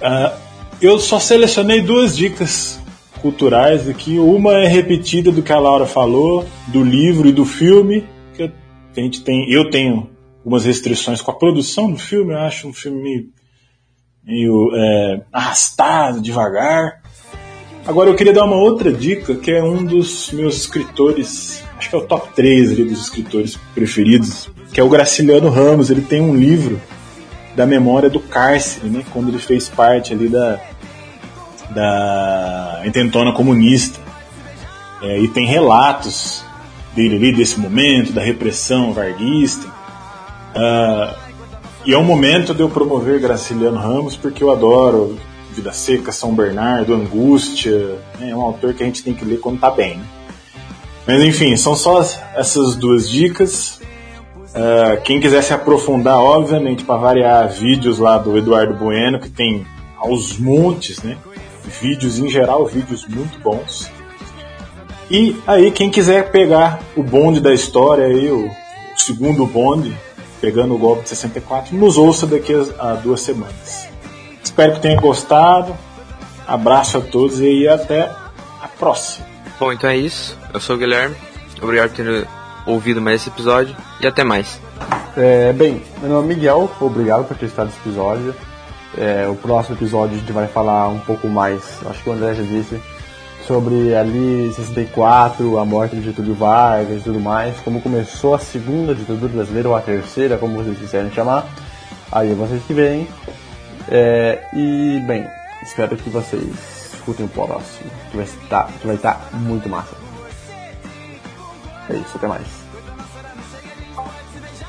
[0.03, 0.35] Ah,
[0.81, 2.79] eu só selecionei duas dicas
[3.23, 4.19] culturais aqui.
[4.19, 8.05] Uma é repetida do que a Laura falou, do livro e do filme.
[8.35, 8.51] Que
[8.97, 10.14] a gente tem, eu tenho
[10.45, 12.35] algumas restrições com a produção do filme.
[12.35, 13.31] Eu acho um filme
[14.23, 17.03] meio, é, arrastado, devagar.
[17.87, 21.97] Agora eu queria dar uma outra dica, que é um dos meus escritores, acho que
[21.97, 25.91] é o top 3 ali dos escritores preferidos, que é o Graciliano Ramos.
[25.91, 26.81] Ele tem um livro
[27.57, 29.05] da memória do cárcere, né?
[29.13, 30.61] Quando ele fez parte ali da
[31.71, 33.99] da intentona comunista.
[35.03, 36.45] É, e tem relatos
[36.95, 39.74] dele ali desse momento, da repressão varguista.
[40.55, 41.15] Ah,
[41.85, 45.19] e é um momento de eu promover Graciliano Ramos porque eu adoro
[45.53, 47.99] Vida Seca, São Bernardo, Angústia.
[48.19, 48.31] né?
[48.31, 49.99] É um autor que a gente tem que ler quando tá bem.
[49.99, 50.05] Né?
[51.07, 52.01] Mas enfim, são só
[52.35, 53.81] essas duas dicas.
[54.55, 59.67] Uh, quem quiser se aprofundar, obviamente, para variar, vídeos lá do Eduardo Bueno, que tem
[59.99, 61.19] aos montes, né?
[61.83, 63.91] Vídeos em geral, vídeos muito bons.
[65.11, 69.95] E aí, quem quiser pegar o bonde da história, aí, o, o segundo bonde,
[70.45, 73.89] pegando o golpe de 64, nos ouça daqui a, a duas semanas.
[74.43, 75.75] Espero que tenha gostado.
[76.47, 78.11] Abraço a todos e até
[78.61, 79.27] a próxima.
[79.59, 80.37] Bom, então é isso.
[80.53, 81.17] Eu sou o Guilherme.
[81.63, 82.29] Obrigado por ter
[82.67, 84.61] ouvido mais esse episódio e até mais.
[85.17, 88.35] É, bem, meu nome é Miguel, obrigado por ter estado nesse episódio.
[88.99, 92.35] É, o próximo episódio a gente vai falar um pouco mais, acho que o André
[92.35, 92.83] já disse,
[93.47, 98.95] sobre ali 64, a morte de Getúlio Vargas e tudo mais, como começou a segunda
[98.95, 101.47] ditadura brasileira, ou a terceira, como vocês quiserem chamar.
[102.11, 103.09] Aí vocês que veem.
[103.89, 105.27] É, e, bem,
[105.63, 109.95] espero que vocês escutem o próximo, que vai estar, que vai estar muito massa.
[111.91, 112.47] É isso, até mais.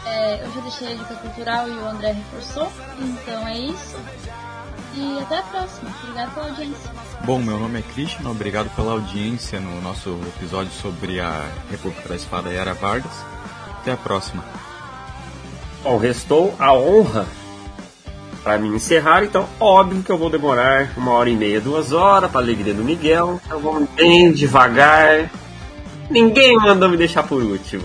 [0.06, 2.70] É, eu já deixei a dica cultural e o André reforçou,
[3.00, 3.96] então é isso.
[4.96, 5.92] E até a próxima.
[6.04, 6.92] Obrigado pela audiência.
[7.26, 12.16] Bom, meu nome é Christian, obrigado pela audiência no nosso episódio sobre a República da
[12.16, 13.12] Espada Era Vargas.
[13.82, 14.44] Até a próxima.
[15.84, 17.28] Bom, restou a honra
[18.44, 22.32] para me encerrar, então óbvio que eu vou demorar uma hora e meia, duas horas,
[22.32, 23.42] para alegria do Miguel.
[23.50, 25.30] Eu vou bem devagar.
[26.10, 27.84] Ninguém mandou me deixar por último.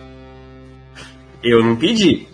[1.42, 2.28] eu não pedi.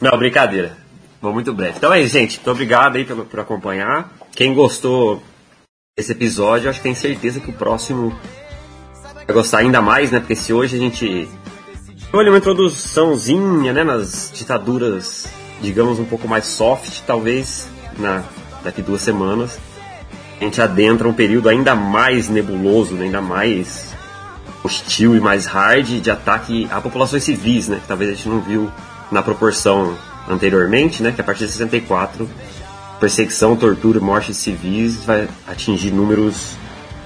[0.00, 0.85] Não, brincadeira.
[1.20, 1.74] Vou muito breve.
[1.76, 2.36] Então é isso, gente.
[2.36, 4.12] Muito obrigado aí por, por acompanhar.
[4.34, 5.22] Quem gostou
[5.96, 8.14] desse episódio, acho que tem certeza que o próximo
[9.14, 10.20] vai gostar ainda mais, né?
[10.20, 11.28] Porque se hoje a gente.
[12.12, 13.82] Olha uma introduçãozinha, né?
[13.82, 15.26] Nas ditaduras,
[15.60, 18.22] digamos, um pouco mais soft, talvez na,
[18.62, 19.58] daqui duas semanas
[20.40, 23.04] a gente adentra um período ainda mais nebuloso, né?
[23.04, 23.94] ainda mais
[24.62, 27.78] hostil e mais hard de ataque a populações civis, né?
[27.80, 28.70] Que talvez a gente não viu
[29.10, 29.96] na proporção
[30.28, 31.12] anteriormente, né?
[31.12, 32.28] Que a partir de 64,
[33.00, 36.56] perseguição, tortura, morte de civis vai atingir números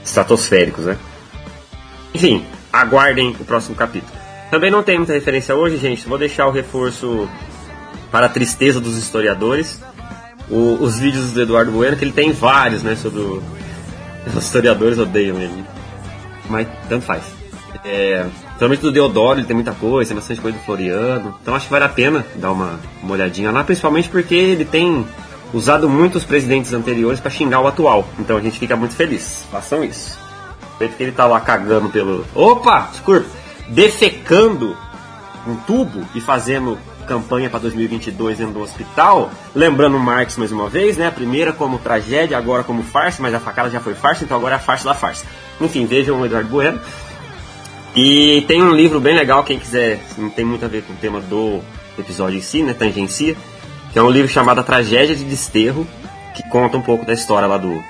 [0.05, 0.97] estratosféricos, né?
[2.15, 4.13] Enfim, aguardem o próximo capítulo.
[4.51, 6.09] Também não tem muita referência hoje, gente.
[6.09, 7.29] Vou deixar o reforço
[8.11, 9.81] para a tristeza dos historiadores.
[10.49, 12.97] O, os vídeos do Eduardo Bueno, que ele tem vários, né?
[12.97, 13.43] Sobre o...
[14.27, 15.65] Os historiadores odeiam ele.
[16.49, 17.23] Mas tanto faz.
[17.85, 18.27] É,
[18.61, 21.35] Principalmente do Deodoro, ele tem muita coisa, tem bastante coisa do Floriano.
[21.41, 25.07] Então acho que vale a pena dar uma, uma olhadinha lá, principalmente porque ele tem
[25.51, 28.07] usado muitos presidentes anteriores para xingar o atual.
[28.19, 29.47] Então a gente fica muito feliz.
[29.51, 30.19] Façam isso.
[30.77, 32.27] Feito que ele tá lá cagando pelo.
[32.35, 32.91] Opa!
[32.91, 33.25] Desculpa!
[33.71, 34.77] Defecando
[35.47, 39.31] um tubo e fazendo campanha para 2022 dentro do hospital.
[39.55, 41.07] Lembrando Marx mais uma vez, né?
[41.07, 44.57] A primeira como tragédia, agora como farsa, mas a facada já foi farsa, então agora
[44.57, 45.25] é a farsa da farsa.
[45.59, 46.79] Enfim, vejam o Eduardo Bueno.
[47.95, 50.97] E tem um livro bem legal, quem quiser, não tem muito a ver com o
[50.97, 51.61] tema do
[51.99, 53.37] episódio em si, né, tangencia,
[53.93, 55.87] que é um livro chamado A Tragédia de Desterro,
[56.35, 57.83] que conta um pouco da história lá do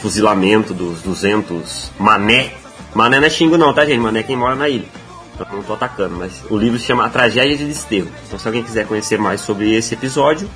[0.00, 2.52] fuzilamento dos 200 mané.
[2.94, 3.98] Mané não é xingo não, tá gente?
[3.98, 4.86] Mané é quem mora na ilha.
[5.34, 8.08] Então não tô atacando, mas o livro se chama A Tragédia de Desterro.
[8.26, 10.48] Então se alguém quiser conhecer mais sobre esse episódio,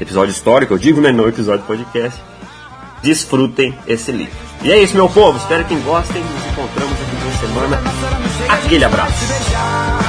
[0.00, 2.18] episódio histórico, eu digo, né, não episódio podcast,
[3.02, 4.32] desfrutem esse livro.
[4.62, 5.38] E é isso, meu povo.
[5.38, 6.22] Espero que gostem.
[6.22, 7.82] Nos encontramos aqui na semana.
[8.48, 10.01] Aquele abraço.